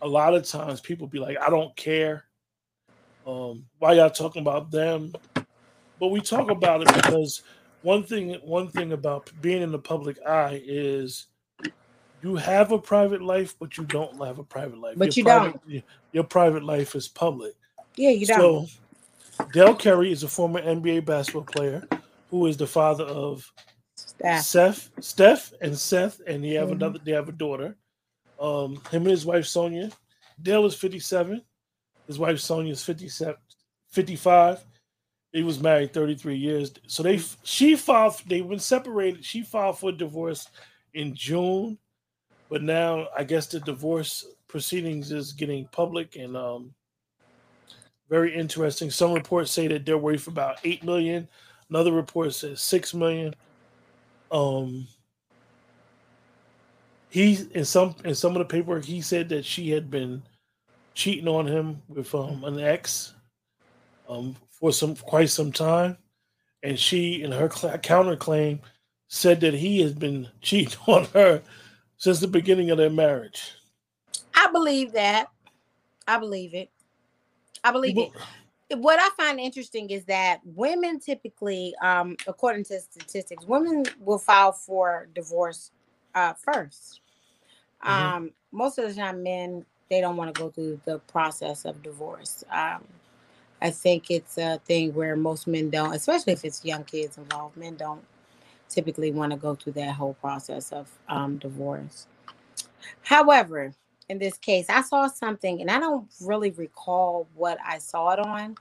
[0.02, 2.26] a lot of times people be like, "I don't care."
[3.26, 5.14] Um, why y'all talking about them?
[5.98, 7.42] But we talk about it because
[7.84, 11.28] one thing one thing about being in the public eye is
[12.22, 14.98] you have a private life, but you don't have a private life.
[14.98, 15.84] But your you private, don't.
[16.12, 17.54] Your private life is public.
[17.98, 18.68] Yeah, you don't.
[18.68, 21.88] So, Dell Curry is a former NBA basketball player
[22.30, 23.52] who is the father of
[23.96, 24.44] Steph.
[24.46, 26.74] Seth, Steph, and Seth, and they have Mhm.
[26.74, 27.00] another.
[27.00, 27.78] They have a daughter.
[28.40, 29.92] Um, him and his wife Sonya.
[30.42, 31.44] Dell is fifty-seven.
[32.06, 33.36] His wife Sonya is 57,
[33.90, 34.64] 55.
[35.34, 36.72] He was married thirty-three years.
[36.88, 38.22] So they she filed.
[38.28, 39.26] They've been separated.
[39.26, 40.48] She filed for divorce
[40.94, 41.78] in June,
[42.50, 46.74] but now I guess the divorce proceedings is getting public and um,
[48.10, 48.90] very interesting.
[48.90, 51.28] Some reports say that they're worth about eight million.
[51.70, 53.36] Another report says six million.
[54.32, 54.88] Um,
[57.10, 60.22] he in some in some of the paperwork he said that she had been
[60.94, 63.14] cheating on him with um an ex
[64.10, 65.98] um for some quite some time,
[66.64, 68.60] and she in her cl- counterclaim
[69.08, 71.42] said that he has been cheating on her
[71.98, 73.54] since the beginning of their marriage.
[74.34, 75.30] I believe that.
[76.08, 76.70] I believe it.
[77.68, 78.12] I believe it.
[78.78, 84.54] What I find interesting is that women typically, um, according to statistics, women will file
[84.54, 85.72] for divorce
[86.16, 87.02] uh, 1st
[87.88, 88.16] Mhm.
[88.18, 91.82] Um, most of the time, men they don't want to go through the process of
[91.84, 92.44] divorce.
[92.52, 92.84] Um,
[93.62, 97.58] I think it's a thing where most men don't, especially if it's young kids involved.
[97.58, 98.04] Men don't
[98.70, 102.08] typically want to go through that whole process of um, divorce.
[103.04, 103.74] However,
[104.10, 108.20] in this case, I saw something, and I don't really recall what I saw it
[108.20, 108.56] on.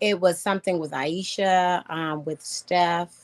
[0.00, 3.14] It was something with Ayesha, um, with Steph,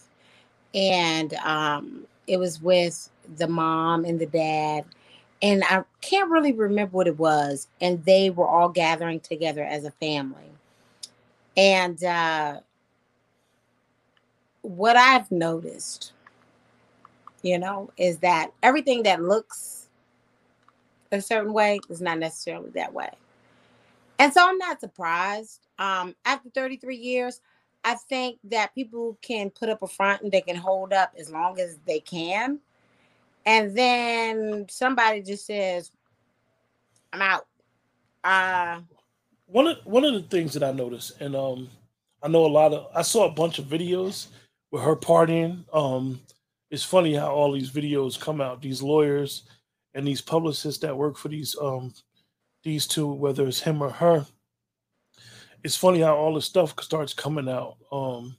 [0.74, 4.84] and um, it was with the mom and the dad.
[5.42, 7.68] And I can't really remember what it was.
[7.80, 10.50] And they were all gathering together as a family.
[11.56, 12.60] And uh,
[14.62, 16.12] what I've noticed,
[17.42, 19.87] you know, is that everything that looks
[21.10, 23.10] a certain way is not necessarily that way.
[24.18, 25.66] And so I'm not surprised.
[25.78, 27.40] Um, after 33 years,
[27.84, 31.30] I think that people can put up a front and they can hold up as
[31.30, 32.58] long as they can.
[33.46, 35.90] And then somebody just says,
[37.12, 37.46] I'm out.
[38.24, 38.80] Uh
[39.48, 41.68] one of one of the things that I noticed, and um,
[42.22, 44.28] I know a lot of I saw a bunch of videos
[44.70, 45.64] with her partying.
[45.74, 46.20] Um,
[46.70, 48.60] it's funny how all these videos come out.
[48.60, 49.44] These lawyers
[49.98, 51.92] and these publicists that work for these um
[52.62, 54.24] these two, whether it's him or her.
[55.64, 57.76] It's funny how all this stuff starts coming out.
[57.90, 58.36] Um,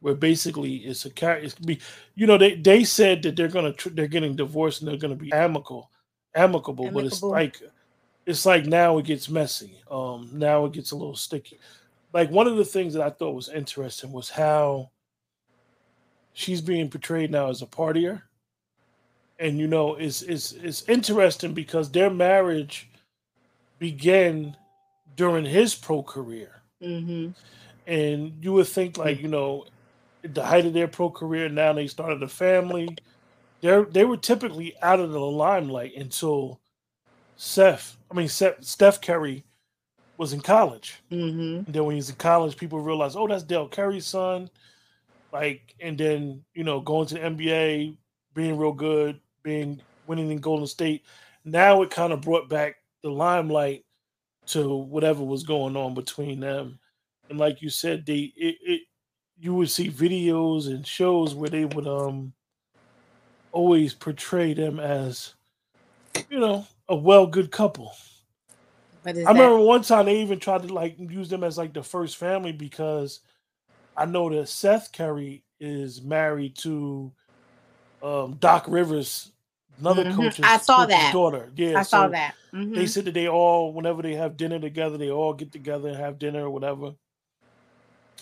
[0.00, 1.36] where basically it's a car.
[1.36, 1.80] It's be,
[2.16, 5.14] you know, they they said that they're gonna tr- they're getting divorced and they're gonna
[5.14, 5.90] be amicable,
[6.34, 7.62] amicable, but it's like
[8.26, 9.80] it's like now it gets messy.
[9.90, 11.60] Um, now it gets a little sticky.
[12.12, 14.90] Like one of the things that I thought was interesting was how
[16.32, 18.22] she's being portrayed now as a partier,
[19.40, 22.88] and you know, it's it's it's interesting because their marriage
[23.78, 24.54] began
[25.16, 27.30] during his pro career, mm-hmm.
[27.86, 29.64] and you would think like you know,
[30.22, 32.96] at the height of their pro career, now they started a family.
[33.62, 36.60] They they were typically out of the limelight until
[37.36, 39.42] Seth, I mean Seth, Steph Curry,
[40.18, 41.02] was in college.
[41.10, 41.64] Mm-hmm.
[41.64, 44.50] And then when he's in college, people realize, oh, that's Dell Curry's son.
[45.32, 47.96] Like, and then you know, going to the NBA,
[48.34, 51.04] being real good, being winning in Golden State.
[51.44, 53.84] Now it kind of brought back the limelight
[54.46, 56.78] to whatever was going on between them.
[57.28, 58.80] And like you said, they it, it
[59.38, 62.32] you would see videos and shows where they would um
[63.52, 65.34] always portray them as
[66.28, 67.94] you know a well good couple.
[69.02, 71.72] But I that, remember one time they even tried to like use them as like
[71.72, 73.20] the first family because
[73.96, 77.12] I know that Seth Curry is married to
[78.02, 79.32] um, Doc Rivers,
[79.78, 80.14] another Mhm.
[80.16, 81.12] coach's, I saw coach's that.
[81.12, 81.52] daughter.
[81.56, 82.34] Yeah, I saw so that.
[82.52, 82.74] Mhm.
[82.74, 85.96] They said that they all, whenever they have dinner together, they all get together and
[85.96, 86.94] have dinner or whatever.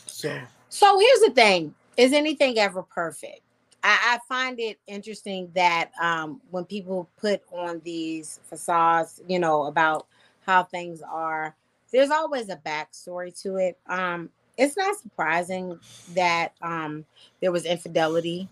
[0.07, 3.41] So So here's the thing: is anything ever perfect?
[3.83, 9.65] I, I find it interesting that um, when people put on these facades, you know,
[9.65, 10.07] about
[10.45, 11.55] how things are,
[11.93, 13.79] there's always a backstory to it.
[13.87, 15.79] Um, it's not surprising
[16.15, 17.05] that um,
[17.41, 18.49] there was infidelity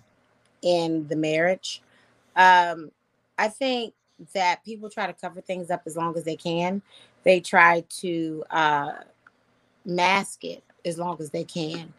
[0.63, 1.83] in the marriage.
[2.35, 2.91] Um,
[3.39, 3.95] I think
[4.35, 6.83] that people try to cover things up as long as they can.
[7.23, 8.93] They try to uh,
[9.85, 11.93] mask it as long as they can.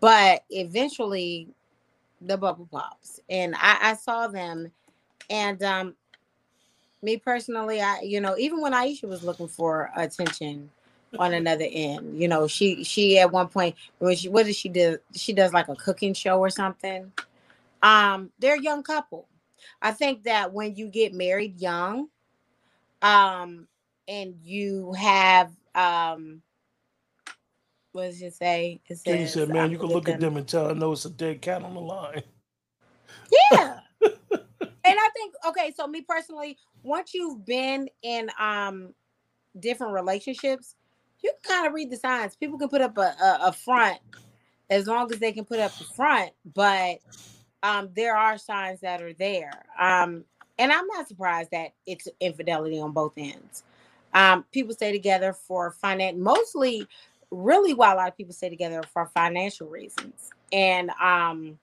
[0.00, 1.48] But eventually,
[2.20, 3.20] the bubble pops.
[3.28, 4.70] And I, I saw them.
[5.28, 5.94] And um,
[7.02, 10.70] me personally, I, you know, even when Ayesha was looking for attention,
[11.18, 12.20] on another end.
[12.20, 14.98] You know, she she at one point when she what does she do?
[15.14, 17.12] She does like a cooking show or something.
[17.82, 19.28] Um, they're a young couple.
[19.80, 22.08] I think that when you get married young,
[23.00, 23.66] um,
[24.08, 26.42] and you have um
[27.92, 28.80] what does it say?
[28.88, 30.92] It Then you said, man, um, you can look at them and tell I know
[30.92, 32.22] it's a dead cat on the line.
[33.50, 33.80] Yeah.
[34.02, 34.10] and
[34.84, 38.94] I think okay, so me personally, once you've been in um
[39.58, 40.74] different relationships,
[41.22, 42.36] you can kind of read the signs.
[42.36, 43.98] People can put up a, a, a front
[44.70, 46.98] as long as they can put up the front, but
[47.62, 49.52] um there are signs that are there.
[49.78, 50.24] Um
[50.58, 53.64] and I'm not surprised that it's infidelity on both ends.
[54.14, 56.86] Um people stay together for finance mostly
[57.30, 60.30] really why a lot of people stay together for financial reasons.
[60.52, 61.58] And um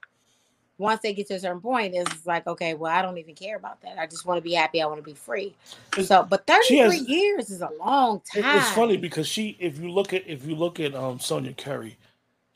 [0.78, 3.58] once they get to a certain point, it's like, okay, well, I don't even care
[3.58, 4.00] about that.
[4.00, 4.82] I just want to be happy.
[4.82, 5.56] I want to be free.
[6.02, 8.44] So, but 33 has- years is a long time.
[8.58, 11.98] It's funny because she, if you look at if you look at um Sonya Curry,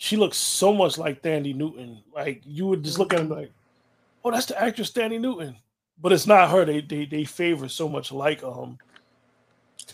[0.04, 2.04] she looks so much like Thandie Newton.
[2.14, 3.54] Like you would just look at him like,
[4.26, 5.56] oh, that's the actress Thandie Newton.
[5.98, 6.66] But it's not her.
[6.66, 8.78] They they they favor so much like um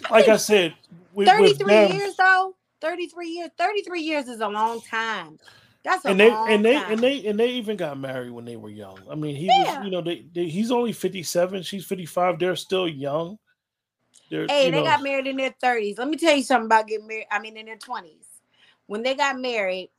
[0.10, 0.74] like I said,
[1.14, 2.55] with, with 33 them, years though.
[2.82, 3.49] 33 years.
[3.55, 5.38] 33 years is a long time.
[5.84, 6.91] That's a and they and they time.
[6.93, 8.97] and they and they even got married when they were young.
[9.12, 9.80] I mean, he Yeah.
[9.80, 11.62] was you know they, they he's only fifty seven.
[11.62, 12.39] She's fifty five.
[12.39, 13.38] They're still young.
[14.32, 15.99] They're Hey, they know, got married in their 30s.
[15.99, 17.28] Let me tell you something about getting married.
[17.32, 18.26] I mean, in their 20s.
[18.88, 19.91] When they got married,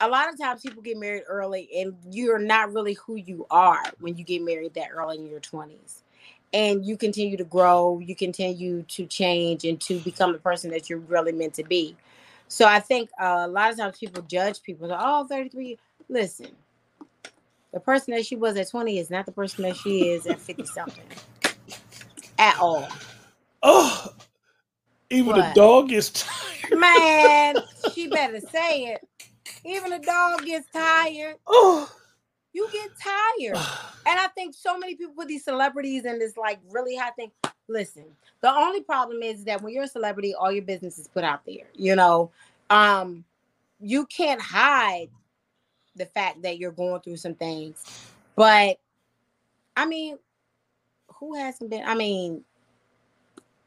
[0.00, 3.82] a lot of times people get married early and you're not really who you are
[4.00, 6.02] when you get married that early in your 20s.
[6.52, 10.88] And you continue to grow, you continue to change and to become the person that
[10.88, 11.96] you're really meant to be.
[12.48, 14.88] So I think uh, a lot of times people judge people.
[14.92, 15.78] Oh, 33.
[16.08, 16.50] Listen,
[17.72, 20.40] the person that she was at 20 is not the person that she is at
[20.40, 21.04] 50 something
[22.38, 22.88] at all.
[23.62, 24.12] oh,
[25.10, 26.78] even the dog is tired.
[26.78, 27.56] Man,
[27.92, 29.06] she better say it.
[29.64, 31.36] Even a dog gets tired.
[31.46, 31.90] Oh.
[32.52, 33.58] You get tired.
[34.08, 37.32] And I think so many people put these celebrities in this like really high thing.
[37.66, 38.04] Listen,
[38.40, 41.44] the only problem is that when you're a celebrity, all your business is put out
[41.44, 41.64] there.
[41.74, 42.30] You know,
[42.70, 43.24] um,
[43.80, 45.08] you can't hide
[45.96, 47.84] the fact that you're going through some things.
[48.36, 48.78] But
[49.76, 50.18] I mean,
[51.14, 51.82] who hasn't been?
[51.84, 52.44] I mean,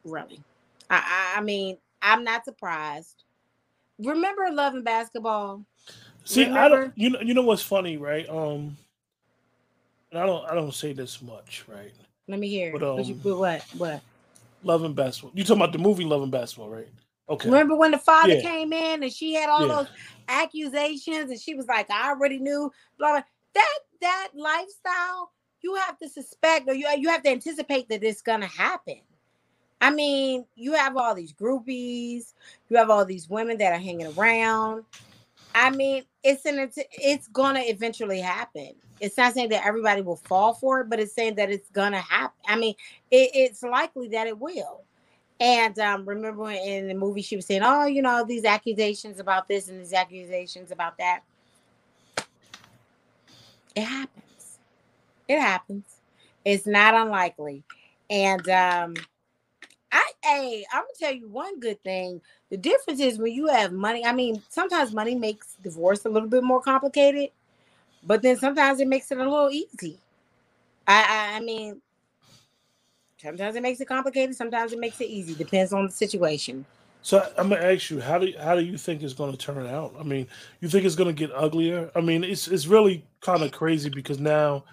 [0.06, 0.42] really.
[0.90, 3.24] I, I, I mean, I'm not surprised.
[4.00, 5.66] Remember Love and Basketball?
[6.26, 6.94] See, I don't.
[6.96, 8.28] You know, you know what's funny, right?
[8.30, 8.78] Um,
[10.12, 11.92] and I don't, I don't say this much, right?
[12.28, 12.72] Let me hear.
[12.72, 13.66] But, what, you, um, but what?
[13.78, 14.02] What?
[14.64, 15.32] Love and basketball.
[15.34, 16.88] You talking about the movie Love and Basketball, right?
[17.30, 17.50] Okay.
[17.50, 18.42] Remember when the father Yeah.
[18.42, 19.78] came in and she had all Yeah.
[19.78, 19.88] those
[20.28, 23.24] accusations and she was like, I already knew, blah blah.
[23.54, 25.32] That that lifestyle,
[25.62, 29.02] you have to suspect or you you have to anticipate that it's gonna happen.
[29.82, 32.34] I mean, you have all these groupies,
[32.70, 34.84] you have all these women that are hanging around.
[35.56, 38.72] I mean, it's an it's, gonna eventually happen.
[39.00, 42.02] It's not saying that everybody will fall for it, but it's saying that it's gonna
[42.02, 42.38] happen.
[42.48, 42.76] I mean,
[43.10, 44.84] it, it's likely that it will.
[45.40, 49.48] And um, remember in the movie she was saying, "Oh, you know, these accusations about
[49.48, 51.22] this and these accusations about that."
[53.76, 54.60] It happens.
[55.30, 55.86] It happens.
[56.44, 57.64] It's not unlikely.
[58.10, 58.94] And um,
[60.30, 62.22] hey, I'm gonna tell you one good thing.
[62.50, 64.06] The difference is when you have money.
[64.06, 67.32] I mean, sometimes money makes divorce a little bit more complicated,
[68.04, 69.98] but then sometimes it makes it a little easy.
[70.88, 71.82] I, I, I mean,
[73.22, 74.36] sometimes it makes it complicated.
[74.36, 75.36] Sometimes it makes it easy.
[75.36, 76.66] Depends on the situation.
[77.02, 79.96] So I'm gonna ask you, how do how do you think it's gonna turn out?
[80.00, 80.28] I mean,
[80.60, 81.90] you think it's gonna get uglier?
[81.96, 84.66] I mean, it's it's really kind of crazy because now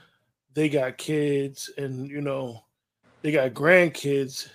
[0.54, 2.64] they got kids and you know
[3.22, 4.48] they got grandkids,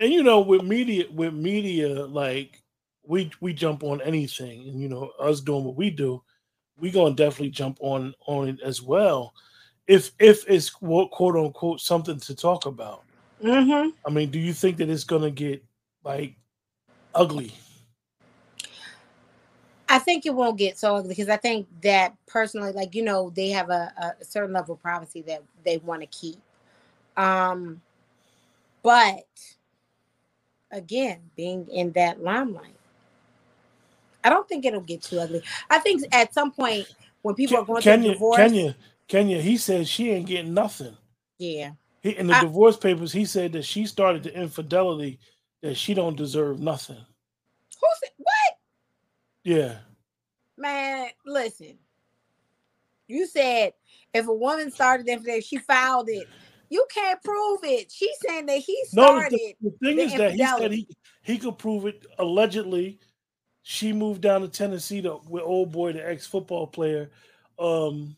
[0.00, 2.62] and you know with media with media like
[3.06, 6.22] we we jump on anything, and you know us doing what we do,
[6.78, 9.32] we gonna definitely jump on on it as well.
[9.86, 13.04] If if it's quote, quote unquote something to talk about.
[13.42, 13.90] Mm-hmm.
[14.06, 15.64] I mean, do you think that it's gonna get
[16.04, 16.36] like
[17.14, 17.52] ugly?
[19.88, 23.30] I think it won't get so ugly because I think that personally, like you know,
[23.30, 26.38] they have a, a certain level of privacy that they want to keep.
[27.16, 27.80] Um,
[28.82, 29.24] but
[30.70, 32.74] again, being in that limelight,
[34.24, 35.42] I don't think it'll get too ugly.
[35.70, 36.86] I think at some point
[37.22, 38.76] when people are going Kenya, through divorce, Kenya,
[39.08, 40.96] Kenya, he said she ain't getting nothing.
[41.38, 45.18] yeah, He, in the I- divorce papers, he said that she started the infidelity,
[45.62, 46.96] that she don't deserve nothing.
[47.80, 48.58] who said what?
[49.44, 49.76] Yeah.
[50.58, 51.78] Man, listen.
[53.06, 53.74] You said
[54.12, 56.26] if a woman started infidelity, she filed it.
[56.68, 57.90] You can't prove it.
[57.92, 59.32] She's saying that he No, started.
[59.32, 60.88] the, the thing the is that he said he,
[61.22, 62.06] he could prove it.
[62.18, 62.98] Allegedly,
[63.62, 67.10] she moved down to Tennessee to, with old boy, the ex football player.
[67.58, 68.16] Um,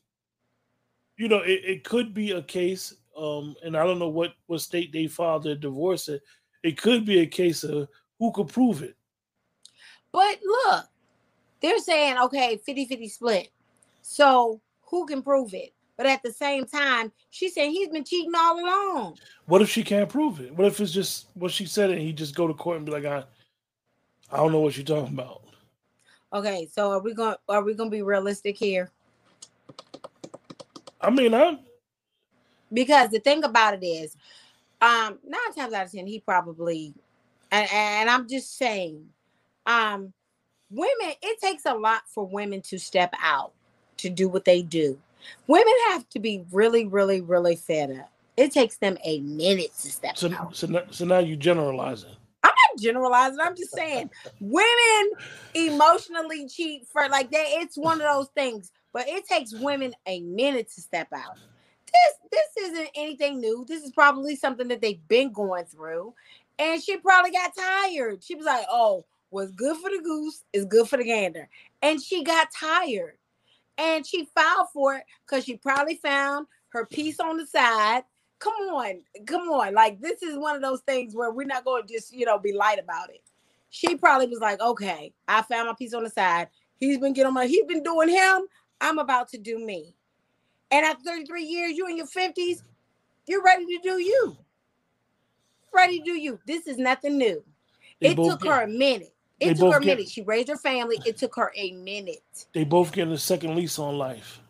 [1.17, 4.61] you know, it, it could be a case, um, and I don't know what what
[4.61, 6.09] state they filed their divorce.
[6.09, 6.23] It
[6.63, 7.89] it could be a case of
[8.19, 8.97] who could prove it.
[10.13, 10.87] But look,
[11.61, 13.49] they're saying, okay, 50 50 split.
[14.03, 15.73] So who can prove it?
[15.99, 19.19] But at the same time, she said he's been cheating all along.
[19.47, 20.55] What if she can't prove it?
[20.55, 22.93] What if it's just what she said and he just go to court and be
[22.93, 23.25] like, I,
[24.31, 25.43] I don't know what you're talking about.
[26.33, 28.93] Okay, so are we going are we going to be realistic here?
[31.01, 31.59] I mean, I'm
[32.73, 34.17] Because the thing about it is,
[34.81, 36.95] um, nine times out of ten, he probably,
[37.51, 39.05] and, and I'm just saying,
[39.67, 40.13] um,
[40.71, 43.53] women, it takes a lot for women to step out
[43.97, 44.97] to do what they do.
[45.47, 48.13] Women have to be really, really, really fed up.
[48.37, 50.55] It takes them a minute to step so out.
[50.55, 52.15] so now, so now you generalizing.
[52.45, 53.41] I'm not generalizing.
[53.41, 54.11] I'm just saying
[54.41, 55.11] women
[55.55, 57.45] emotionally cheat for like that.
[57.49, 61.37] It's one of those things, but it takes women a minute to step out.
[61.87, 63.65] This this isn't anything new.
[63.67, 66.15] This is probably something that they've been going through,
[66.59, 68.23] and she probably got tired.
[68.23, 71.49] She was like, "Oh, what's good for the goose is good for the gander,"
[71.83, 73.18] and she got tired,
[73.79, 78.03] and she filed for it because she probably found her piece on the side
[78.39, 79.75] come on, come on.
[79.75, 82.39] Like this is one of those things where we're not going to just, you know,
[82.39, 83.23] be light about it.
[83.71, 86.49] She probably was like, okay, I found my piece on the side.
[86.79, 88.43] He's been getting my, he's been doing him.
[88.81, 89.95] I'm about to do me.
[90.71, 92.63] And after 33 years, you in your 50s,
[93.27, 94.37] you're ready to do you.
[95.75, 96.39] Ready to do you.
[96.47, 97.43] This is nothing new.
[98.01, 99.15] They it took her a minute.
[99.41, 100.09] It took her a minute.
[100.09, 100.99] She raised her family.
[101.07, 102.47] It took her a minute.
[102.53, 104.41] They both getting a second lease on life.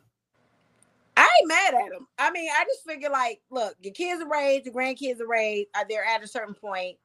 [1.16, 2.06] I ain't mad at them.
[2.18, 5.68] I mean, I just figure like, look, your kids are raised, your grandkids are raised.
[5.74, 6.96] Uh, they're at a certain point.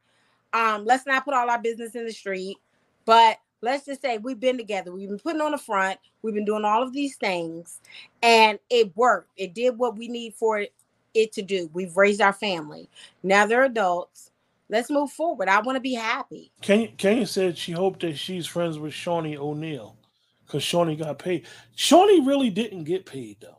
[0.54, 2.58] Um, let's not put all our business in the street,
[3.06, 4.94] but let's just say we've been together.
[4.94, 6.00] We've been putting on the front.
[6.22, 7.80] We've been doing all of these things,
[8.22, 9.32] and it worked.
[9.36, 10.74] It did what we need for it,
[11.16, 11.72] it to do.
[11.74, 12.88] We've raised our family.
[13.24, 14.30] Now they're adults.
[14.70, 15.50] Let's move forward.
[15.50, 16.52] I want to be happy.
[16.62, 19.98] Kenya, Kenya said she hoped that she's friends with Shaunie O'Neal
[20.46, 21.46] because Shaunie got paid.
[21.76, 23.58] Shaunie really didn't get paid though.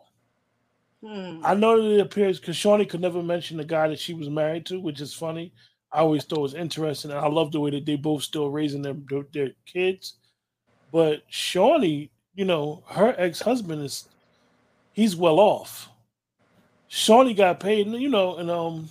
[1.06, 1.44] Hmm.
[1.44, 4.30] I know that it appears because Shaunie could never mention the guy that she was
[4.30, 5.52] married to, which is funny.
[5.92, 8.50] I always thought it was interesting, and I love the way that they both still
[8.50, 10.14] raising their their, their kids.
[10.90, 14.08] But Shaunie, you know, her ex husband is
[14.92, 15.90] he's well off.
[16.90, 18.88] Shaunie got paid, you know, and um,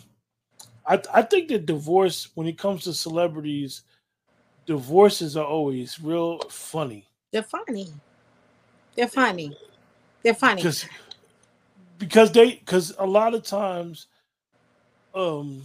[0.85, 3.83] I I think that divorce when it comes to celebrities,
[4.65, 7.05] divorces are always real funny.
[7.31, 7.89] They're funny.
[8.95, 9.55] They're funny.
[10.23, 10.61] They're funny.
[10.61, 10.85] because
[11.97, 14.07] because they because a lot of times
[15.13, 15.61] um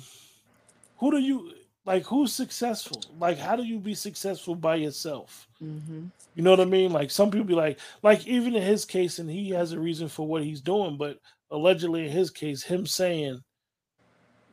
[0.98, 1.52] who do you
[1.86, 6.10] like who's successful like how do you be successful by yourself Mhm.
[6.34, 9.18] you know what i mean like some people be like like even in his case
[9.18, 11.18] and he has a reason for what he's doing but
[11.50, 13.42] allegedly in his case him saying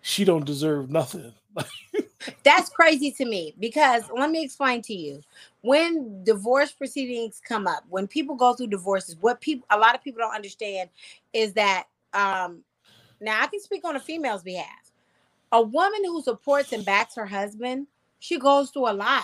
[0.06, 1.34] she don't deserve nothing
[2.44, 5.22] That's crazy to me because let me explain to you.
[5.62, 10.04] When divorce proceedings come up, when people go through divorces, what people a lot of
[10.04, 10.90] people don't understand
[11.34, 12.62] is that um
[13.20, 14.92] now I can speak on a female's behalf.
[15.52, 17.88] A woman who supports and backs her husband,
[18.20, 19.24] she goes through a lot.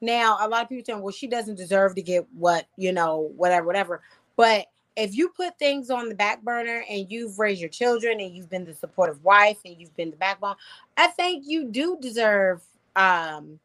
[0.00, 3.30] Now, a lot of people saying, well, she doesn't deserve to get what, you know,
[3.36, 4.02] whatever, whatever.
[4.34, 4.66] But
[4.96, 8.50] if you put things on the back burner and you've raised your children and you've
[8.50, 10.56] been the supportive wife and you've been the backbone,
[10.96, 12.62] I think you do deserve
[12.96, 13.58] um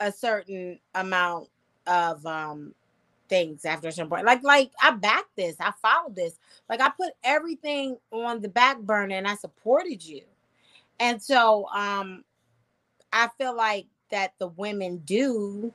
[0.00, 1.48] a certain amount
[1.86, 2.74] of um
[3.28, 4.26] things after some point.
[4.26, 6.38] Like like I backed this, I followed this.
[6.68, 10.22] Like I put everything on the back burner and I supported you.
[11.00, 12.24] And so um
[13.12, 15.72] I feel like that the women do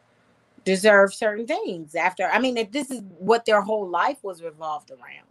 [0.67, 4.91] deserve certain things after I mean if this is what their whole life was revolved
[4.91, 5.27] around.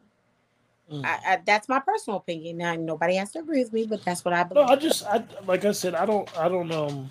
[0.90, 1.04] Mm.
[1.04, 2.58] I, I, that's my personal opinion.
[2.58, 5.04] Now nobody has to agree with me, but that's what I believe no i just
[5.06, 7.10] i like i said i don't i don't um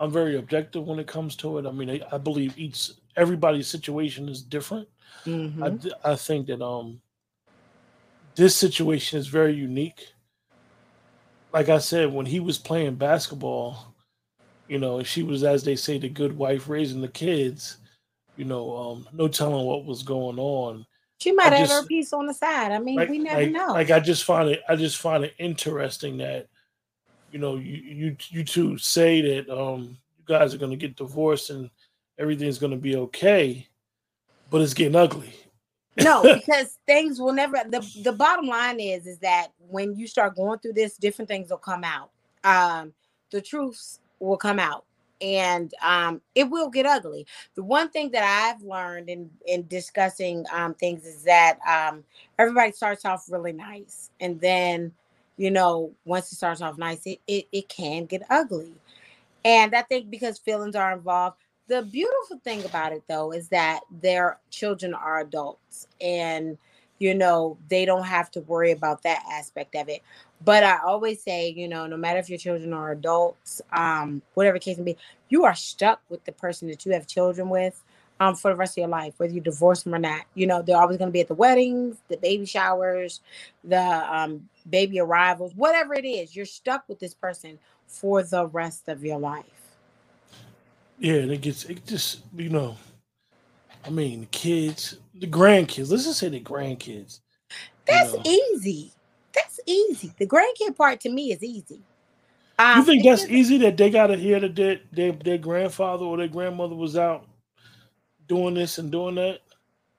[0.00, 3.68] i'm very objective when it comes to it i mean i, I believe each everybody's
[3.68, 4.88] situation is different.
[5.26, 5.92] Mhm.
[6.02, 7.00] I, I think that um
[8.34, 10.08] this situation is very unique.
[11.52, 13.93] Like I said, when he was playing basketball,
[14.68, 17.78] you know, she was as they say the good wife raising the kids.
[18.36, 20.86] You know, um, no telling what was going on.
[21.18, 22.72] She might I have her piece on the side.
[22.72, 23.68] I mean, Like, we never like, know.
[23.68, 26.48] like I just find it, I just find it interesting that,
[27.30, 31.50] you know, you you you two say that um you guys are gonna get divorced
[31.50, 31.70] and
[32.18, 33.66] everything's gonna be okay,
[34.50, 35.32] but it's getting ugly.
[35.96, 37.58] no, because things will never.
[37.68, 41.50] The the bottom line is is that when you start going through this, different things
[41.50, 42.10] will come out.
[42.42, 42.92] Um,
[43.30, 44.84] the truths will come out,
[45.20, 47.26] and um, it will get ugly.
[47.54, 52.04] The one thing that I've learned in in discussing um things is that um
[52.38, 54.92] everybody starts off really nice, and then
[55.36, 58.72] you know once it starts off nice, it it, it can get ugly.
[59.44, 61.36] And I think because feelings are involved,
[61.68, 66.58] the beautiful thing about it though is that their children are adults and
[66.98, 70.02] you know they don't have to worry about that aspect of it
[70.44, 74.58] but i always say you know no matter if your children are adults um whatever
[74.58, 74.96] case may be
[75.28, 77.82] you are stuck with the person that you have children with
[78.20, 80.62] um for the rest of your life whether you divorce them or not you know
[80.62, 83.20] they're always going to be at the weddings the baby showers
[83.64, 88.88] the um baby arrivals whatever it is you're stuck with this person for the rest
[88.88, 89.44] of your life
[90.98, 92.76] Yeah, and it gets it just you know,
[93.84, 95.90] I mean, the kids, the grandkids.
[95.90, 97.20] Let's just say the grandkids.
[97.88, 98.22] you That's know.
[98.24, 98.92] easy.
[99.34, 100.12] That's easy.
[100.18, 101.80] The grandkid part to me is easy.
[102.58, 105.38] Um, You think it that's easy that they got to hear that their, their their
[105.38, 107.26] grandfather or their grandmother was out
[108.28, 109.40] doing this and doing that?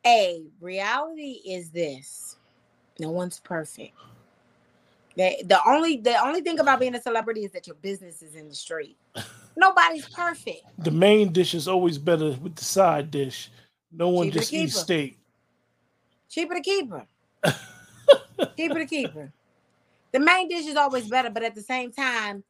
[0.05, 2.37] A reality is this:
[2.99, 3.93] no one's perfect.
[5.17, 8.35] The, the only the only thing about being a celebrity is that your business is
[8.35, 8.97] in the street.
[9.57, 10.63] Nobody's perfect.
[10.79, 13.49] The main dish is always better with the side dish.
[13.91, 15.17] No one it just eats steak.
[16.29, 17.05] Cheaper to keep her.
[18.57, 19.31] Cheaper to keep her.
[20.11, 22.43] The main dish is always better, but at the same time,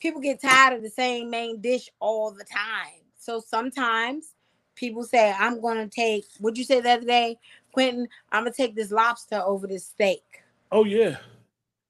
[0.00, 3.02] people get tired of the same main dish all the time.
[3.16, 4.34] So sometimes
[4.74, 7.38] people say, I'm gonna take what'd you say the other day,
[7.72, 8.08] Quentin?
[8.32, 10.22] I'm gonna take this lobster over this steak.
[10.70, 11.16] Oh yeah,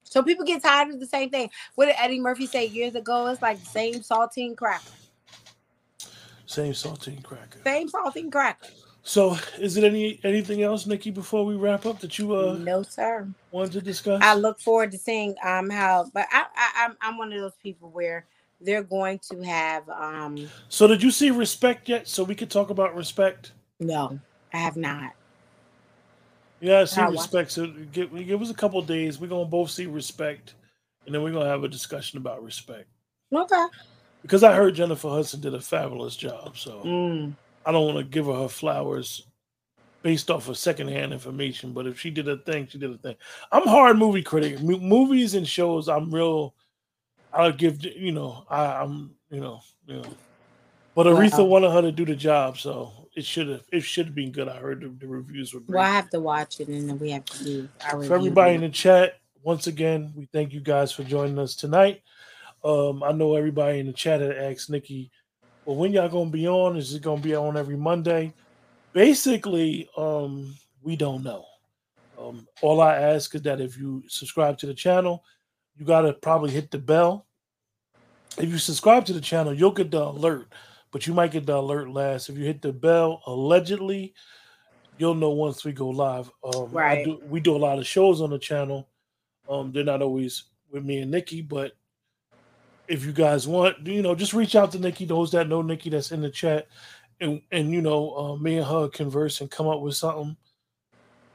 [0.04, 1.50] So people get tired of the same thing.
[1.74, 3.26] What did Eddie Murphy say years ago?
[3.26, 4.84] It's like the same saltine cracker.
[6.46, 7.60] same saltine cracker.
[7.64, 8.68] Same saltine cracker.
[9.08, 11.10] So, is it any anything else, Nikki?
[11.10, 13.26] Before we wrap up, that you uh no, sir.
[13.50, 14.20] wanted to discuss?
[14.22, 17.56] I look forward to seeing um how, but I, I I'm I'm one of those
[17.62, 18.26] people where
[18.60, 20.36] they're going to have um
[20.68, 22.06] so, did you see respect yet?
[22.06, 23.52] So we could talk about respect.
[23.80, 24.20] no,
[24.52, 25.14] I have not.
[26.60, 27.50] Yeah, I see I'll respect.
[27.52, 29.18] So give, give us a couple days.
[29.18, 30.52] We're gonna both see respect,
[31.06, 32.88] and then we're gonna have a discussion about respect.
[33.32, 33.66] Okay.
[34.20, 36.58] Because I heard Jennifer Hudson did a fabulous job.
[36.58, 37.34] So Mm.
[37.64, 39.26] I don't want to give her her flowers
[40.02, 41.72] based off of secondhand information.
[41.72, 43.16] But if she did a thing, she did a thing.
[43.52, 44.60] I'm hard movie critic.
[44.62, 46.54] Mo- movies and shows, I'm real.
[47.32, 48.44] I'll give you know.
[48.48, 50.16] I, I'm you know you know.
[50.94, 51.44] But Aretha Wow.
[51.44, 54.48] wanted her to do the job, so it should have it should have been good.
[54.48, 55.76] I heard the, the reviews were great.
[55.76, 58.54] Well, I have to watch it, and then we have to do our for everybody
[58.54, 62.02] in the chat once again we thank you guys for joining us tonight
[62.64, 65.10] um i know everybody in the chat had asked nikki
[65.68, 66.78] well when y'all gonna be on?
[66.78, 68.32] Is it gonna be on every monday?
[68.94, 71.44] Basically um we don't know.
[72.18, 75.22] Um all i ask is that if you subscribe to the channel
[75.76, 77.26] you gotta probably hit the bell.
[78.38, 80.50] If you subscribe to the channel you'll get the alert
[80.90, 82.30] but you might get the alert last.
[82.30, 84.14] If you hit the bell allegedly
[84.96, 86.30] you'll know once we go live.
[86.42, 87.04] Um Right.
[87.04, 88.88] do, we do a lot of shows on the channel.
[89.50, 91.72] Um, they're not always with me and Nikki, but
[92.88, 95.04] if you guys want, you know, just reach out to Nikki.
[95.04, 96.68] Those that know Nikki, that's in the chat,
[97.20, 100.36] and and you know, uh, me and her converse and come up with something.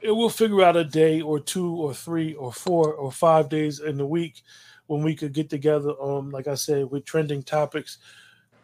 [0.00, 3.80] It will figure out a day or two or three or four or five days
[3.80, 4.42] in the week
[4.86, 5.92] when we could get together.
[6.00, 7.98] Um, like I said, with trending topics.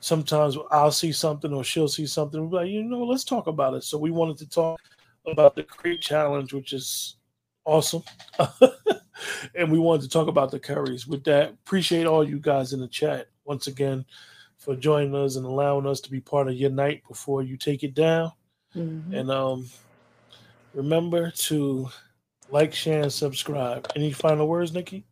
[0.03, 2.41] Sometimes I'll see something or she'll see something.
[2.41, 3.85] We'll be like, you know, let's talk about it.
[3.85, 4.81] So we wanted to talk
[5.27, 7.17] about the Crate Challenge, which is
[7.65, 8.03] awesome.
[9.55, 11.07] and we wanted to talk about the curries.
[11.07, 14.05] With that, appreciate all you guys in the chat once again
[14.57, 17.83] for joining us and allowing us to be part of your night before you take
[17.83, 18.33] it down.
[18.75, 19.13] Mhm.
[19.13, 19.69] And um,
[20.75, 21.89] remember to
[22.51, 23.91] like, share, and subscribe.
[23.97, 25.05] Any final words, Nikki?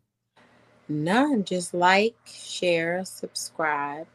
[0.87, 1.43] None.
[1.43, 4.07] Just like, share, subscribe.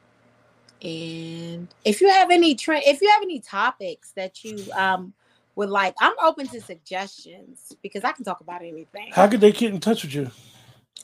[0.82, 5.14] And if you have any trend, if you have any topics that you um
[5.56, 9.10] would like, I'm open to suggestions because I can talk about anything.
[9.12, 10.30] How could they get in touch with you?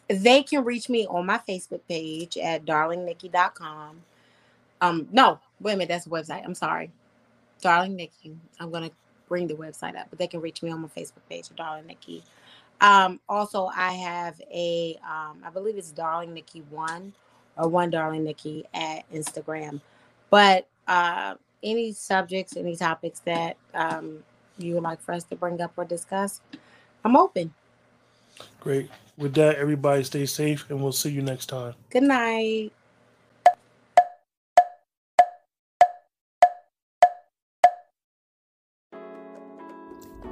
[0.09, 4.03] They can reach me on my Facebook page at darlingnikki.com.
[4.81, 6.45] Um, no, wait a minute, that's the website.
[6.45, 6.91] I'm sorry.
[7.61, 8.37] Darling Nikki.
[8.59, 8.91] I'm gonna
[9.29, 11.87] bring the website up, but they can reach me on my Facebook page, at Darling
[11.87, 12.23] Nikki.
[12.81, 17.13] Um, also, I have a, um, I believe it's Darling Nikki One
[17.57, 19.81] or One Darling Nikki at Instagram.
[20.31, 24.23] But uh, any subjects, any topics that um,
[24.63, 26.41] you would like for us to bring up or discuss,
[27.05, 27.55] I'm open.
[28.61, 28.91] Great.
[29.17, 31.75] With that, everybody stay safe, and we'll see you next time.
[31.91, 32.73] Good night.